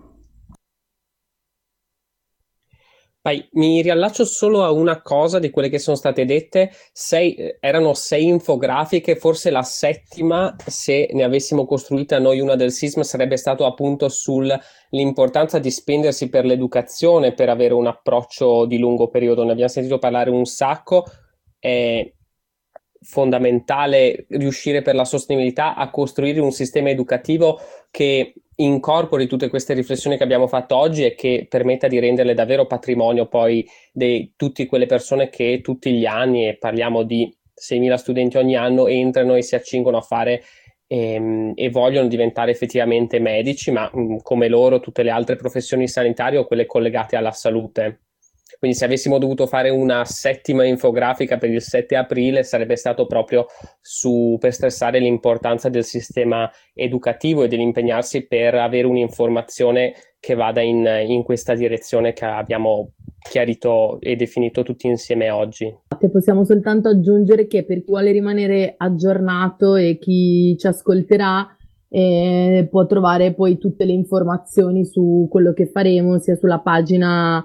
[3.26, 6.70] Vai, mi riallaccio solo a una cosa di quelle che sono state dette.
[6.92, 13.02] Sei, erano sei infografiche, forse la settima, se ne avessimo costruita noi una del SISM,
[13.02, 19.44] sarebbe stato appunto sull'importanza di spendersi per l'educazione, per avere un approccio di lungo periodo.
[19.44, 21.06] Ne abbiamo sentito parlare un sacco.
[21.58, 22.08] È
[23.02, 27.60] fondamentale riuscire per la sostenibilità a costruire un sistema educativo
[27.90, 32.66] che incorpori tutte queste riflessioni che abbiamo fatto oggi e che permetta di renderle davvero
[32.66, 38.38] patrimonio poi di tutte quelle persone che tutti gli anni, e parliamo di 6.000 studenti
[38.38, 40.44] ogni anno, entrano e si accingono a fare
[40.88, 46.40] ehm, e vogliono diventare effettivamente medici, ma mh, come loro tutte le altre professioni sanitarie
[46.40, 48.05] o quelle collegate alla salute.
[48.60, 53.46] Quindi se avessimo dovuto fare una settima infografica per il 7 aprile sarebbe stato proprio
[53.82, 60.88] su, per stressare l'importanza del sistema educativo e dell'impegnarsi per avere un'informazione che vada in,
[61.08, 62.94] in questa direzione che abbiamo
[63.30, 65.72] chiarito e definito tutti insieme oggi.
[66.12, 71.56] Possiamo soltanto aggiungere che per chi vuole rimanere aggiornato e chi ci ascolterà
[71.90, 77.44] eh, può trovare poi tutte le informazioni su quello che faremo sia sulla pagina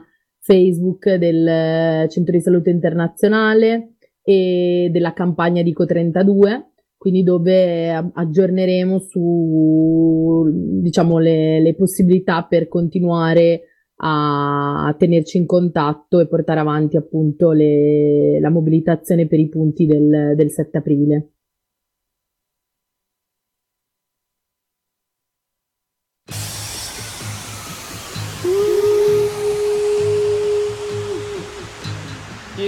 [0.50, 10.50] Facebook del Centro di Salute Internazionale e della campagna Dico 32, quindi dove aggiorneremo su
[10.82, 13.62] diciamo, le, le possibilità per continuare
[14.02, 20.32] a tenerci in contatto e portare avanti appunto le, la mobilitazione per i punti del,
[20.34, 21.28] del 7 aprile.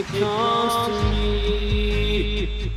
[0.02, 2.72] It comes to me,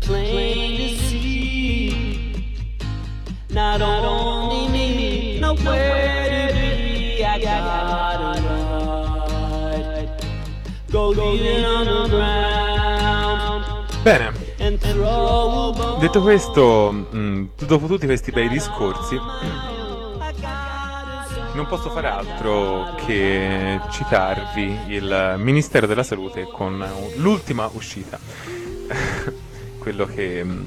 [0.00, 2.54] plain to see.
[3.50, 7.24] Not only me, nowhere to be.
[7.24, 8.40] I gotta
[9.72, 10.08] ride,
[10.90, 13.64] go living underground.
[14.02, 14.32] Bene.
[15.98, 19.18] Detto questo, mh, dopo tutti questi bei discorsi,
[21.60, 26.82] non posso fare altro che citarvi il Ministero della Salute con
[27.16, 28.18] l'ultima uscita.
[29.78, 30.62] Quello che mm,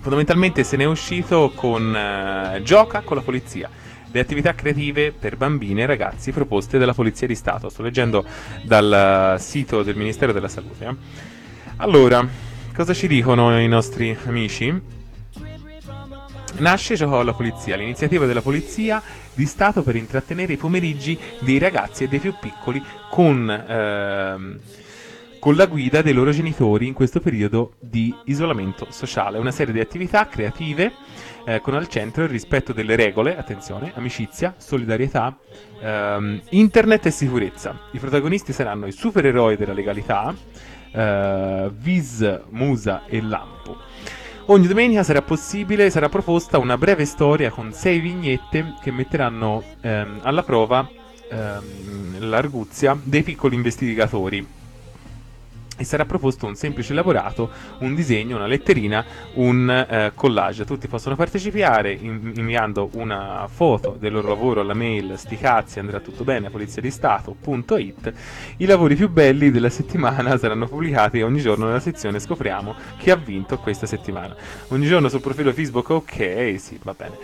[0.00, 3.68] fondamentalmente se ne è uscito con uh, Gioca con la polizia.
[4.10, 7.68] Le attività creative per bambini e ragazzi proposte dalla Polizia di Stato.
[7.68, 8.24] Sto leggendo
[8.62, 10.86] dal sito del Ministero della Salute.
[10.86, 10.94] Eh.
[11.76, 12.26] Allora,
[12.74, 14.80] cosa ci dicono i nostri amici?
[16.56, 19.02] Nasce Giocò alla Polizia, l'iniziativa della Polizia
[19.34, 24.58] di Stato per intrattenere i pomeriggi dei ragazzi e dei più piccoli con, ehm,
[25.38, 29.38] con la guida dei loro genitori in questo periodo di isolamento sociale.
[29.38, 30.92] Una serie di attività creative
[31.44, 35.36] eh, con al centro il rispetto delle regole, attenzione, amicizia, solidarietà,
[35.80, 37.78] ehm, internet e sicurezza.
[37.92, 40.34] I protagonisti saranno i supereroi della legalità,
[40.92, 43.78] eh, Viz, Musa e Lampo.
[44.46, 50.20] Ogni domenica sarà possibile, sarà proposta una breve storia con sei vignette che metteranno ehm,
[50.22, 50.86] alla prova
[51.30, 54.46] ehm, l'arguzia dei piccoli investigatori
[55.76, 59.04] e sarà proposto un semplice elaborato, un disegno, una letterina,
[59.34, 60.64] un eh, collage.
[60.64, 66.24] Tutti possono partecipare in- inviando una foto del loro lavoro alla mail sticazzi andrà tutto
[66.24, 68.12] bene polizia di stato.it.
[68.58, 73.16] I lavori più belli della settimana saranno pubblicati ogni giorno nella sezione scopriamo chi ha
[73.16, 74.34] vinto questa settimana.
[74.68, 77.18] Ogni giorno sul profilo Facebook ok, sì, va bene.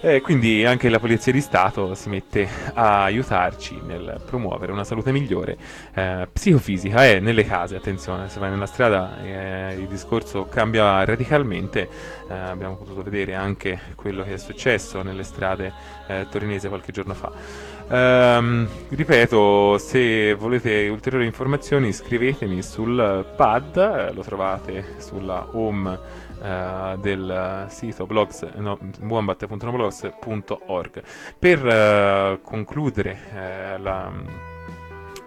[0.00, 5.10] Eh, quindi anche la Polizia di Stato si mette a aiutarci nel promuovere una salute
[5.10, 5.56] migliore
[5.94, 11.88] eh, psicofisica e nelle case, attenzione, se vai nella strada eh, il discorso cambia radicalmente,
[12.28, 15.72] eh, abbiamo potuto vedere anche quello che è successo nelle strade
[16.08, 17.32] eh, torinese qualche giorno fa.
[17.88, 26.98] Um, ripeto, se volete ulteriori informazioni scrivetemi sul pad, eh, lo trovate sulla home Uh,
[26.98, 31.02] del sito blogs, no, wombat.noblogs.org.
[31.38, 34.12] Per uh, concludere uh, la,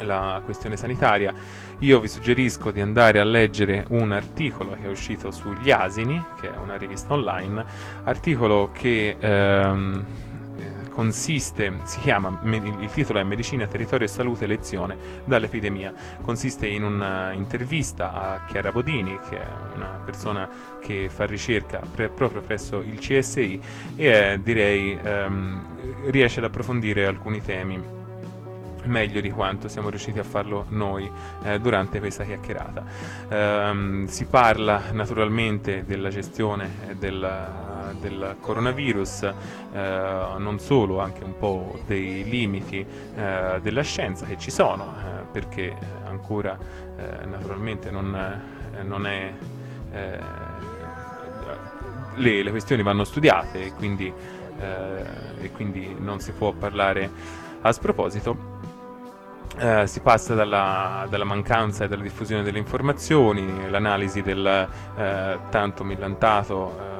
[0.01, 1.33] la, questione sanitaria,
[1.79, 6.53] io vi suggerisco di andare a leggere un articolo che è uscito sugli asini, che
[6.53, 7.65] è una rivista online,
[8.03, 9.17] articolo che...
[9.19, 10.05] Um,
[10.99, 15.93] consiste, si chiama, il titolo è Medicina, Territorio e Salute, lezione dall'epidemia.
[16.21, 20.49] Consiste in un'intervista a Chiara Bodini, che è una persona
[20.79, 23.61] che fa ricerca pre- proprio presso il CSI
[23.95, 27.97] e eh, direi ehm, riesce ad approfondire alcuni temi
[28.85, 31.09] meglio di quanto siamo riusciti a farlo noi
[31.43, 32.83] eh, durante questa chiacchierata.
[33.29, 37.67] Um, si parla naturalmente della gestione del
[37.99, 39.33] del coronavirus, eh,
[40.37, 45.75] non solo, anche un po' dei limiti eh, della scienza che ci sono, eh, perché
[46.05, 46.57] ancora
[46.97, 48.41] eh, naturalmente non,
[48.83, 49.33] non è...
[52.19, 54.11] Le, le, questioni vanno studiate e quindi,
[54.59, 57.09] e quindi non si può parlare
[57.61, 58.57] a sproposito.
[59.59, 65.83] Uh, si passa dalla, dalla, mancanza e dalla diffusione delle informazioni, l'analisi del uh, tanto
[65.83, 66.97] millantato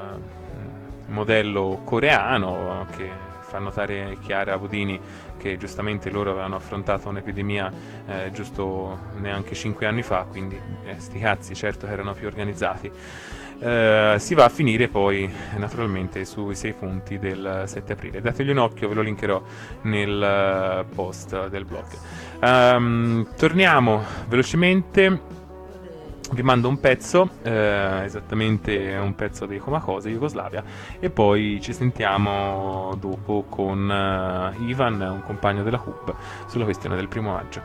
[1.10, 3.10] modello coreano che
[3.42, 5.00] fa notare Chiara Budini
[5.38, 7.72] che giustamente loro avevano affrontato un'epidemia
[8.06, 12.92] eh, giusto neanche 5 anni fa, quindi eh, sti cazzi certo che erano più organizzati.
[13.60, 18.22] Eh, si va a finire poi naturalmente sui 6 punti del 7 aprile.
[18.22, 19.42] Dategli un occhio, ve lo linkerò
[19.84, 21.86] nel eh, post del blog.
[22.42, 25.38] Um, torniamo velocemente
[26.32, 30.64] vi mando un pezzo, eh, esattamente un pezzo dei Comacose, Jugoslavia,
[31.00, 36.14] e poi ci sentiamo dopo con uh, Ivan, un compagno della Hub,
[36.48, 37.62] sulla questione del primo maggio.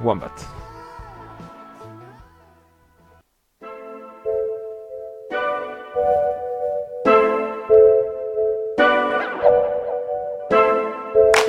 [0.00, 0.61] Wombat.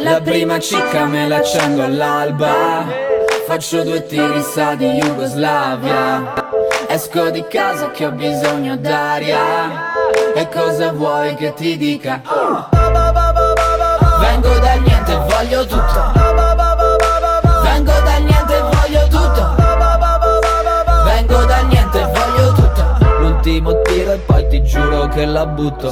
[0.03, 2.85] La prima cicca me la accendo all'alba.
[3.47, 6.33] Faccio due tiri sa di Jugoslavia.
[6.87, 9.91] Esco di casa che ho bisogno d'aria.
[10.35, 12.21] E cosa vuoi che ti dica?
[12.21, 12.82] Vengo
[24.53, 25.91] ti giuro che la butto.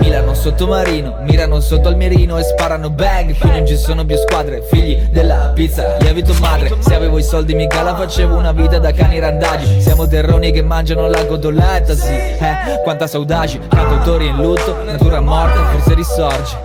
[0.00, 3.36] Milano sottomarino, mirano sotto al mirino e sparano bang.
[3.38, 7.54] Qui non ci sono più squadre, figli della pizza, lievito madre Se avevo i soldi
[7.54, 9.80] mica la facevo una vita da cani randagi.
[9.80, 12.10] Siamo terroni che mangiano la cotoletta, sì.
[12.12, 16.56] Eh, quanta saudaci, cantautori in lutto, natura morta, forse risorge.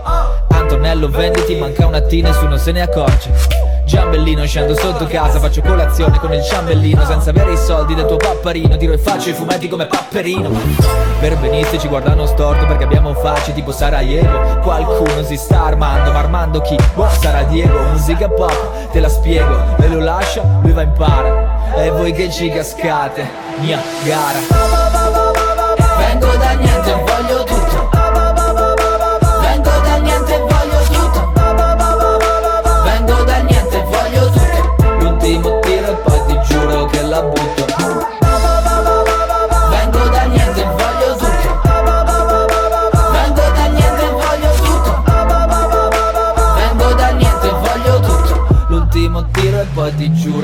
[0.47, 6.17] Antonello venditi, manca una T, nessuno se ne accorge Giambellino scendo sotto casa Faccio colazione
[6.19, 9.67] con il ciambellino Senza avere i soldi del tuo papparino Tiro e faccio i fumetti
[9.67, 10.49] come papperino.
[11.19, 16.61] Verbenisti ci guardano storto perché abbiamo facce tipo Sarajevo Qualcuno si sta armando Ma armando
[16.61, 16.75] chi?
[16.95, 21.75] Boh, sarà Diego Musica pop, te la spiego E lo lascia, lui va in para.
[21.75, 23.27] E voi che ci cascate?
[23.59, 24.39] Mia gara
[25.97, 27.54] Vengo da niente, voglio tutto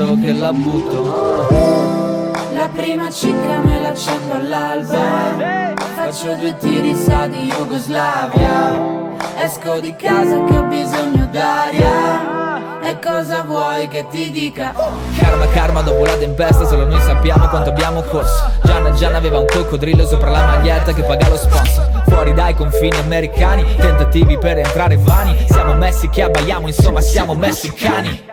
[0.02, 2.30] giuro che la butto.
[2.54, 5.74] La prima cicca me la accendo all'alba.
[5.94, 9.10] Faccio due tiri sa di Jugoslavia.
[9.36, 12.80] Esco di casa che ho bisogno d'aria.
[12.84, 14.74] E cosa vuoi che ti dica?
[15.16, 18.50] Karma, karma, dopo la tempesta Solo noi sappiamo quanto abbiamo corso.
[18.64, 22.02] Gianna, Gianna aveva un coccodrillo sopra la maglietta che paga lo sponsor.
[22.08, 25.36] Fuori dai confini americani Tentativi per entrare vani.
[25.48, 28.30] Siamo messi che abbaiamo, insomma siamo messicani.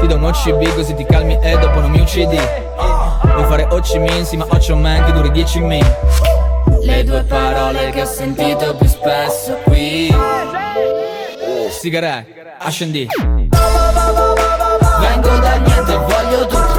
[0.00, 2.38] Ti do uno CB così ti calmi e dopo non mi uccidi.
[3.22, 5.94] Vuoi fare Ho Chi sì ma Ho Man che duri 10 min.
[6.82, 10.12] Le due parole che ho sentito più spesso qui.
[11.68, 13.06] Sigare, ascendi.
[15.00, 16.69] Vengo da niente e voglio tutto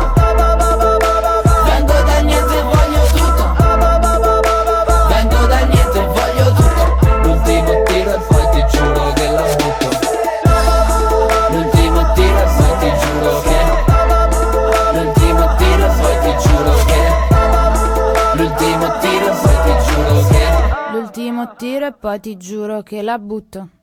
[21.88, 23.80] e poi ti giuro che la butto.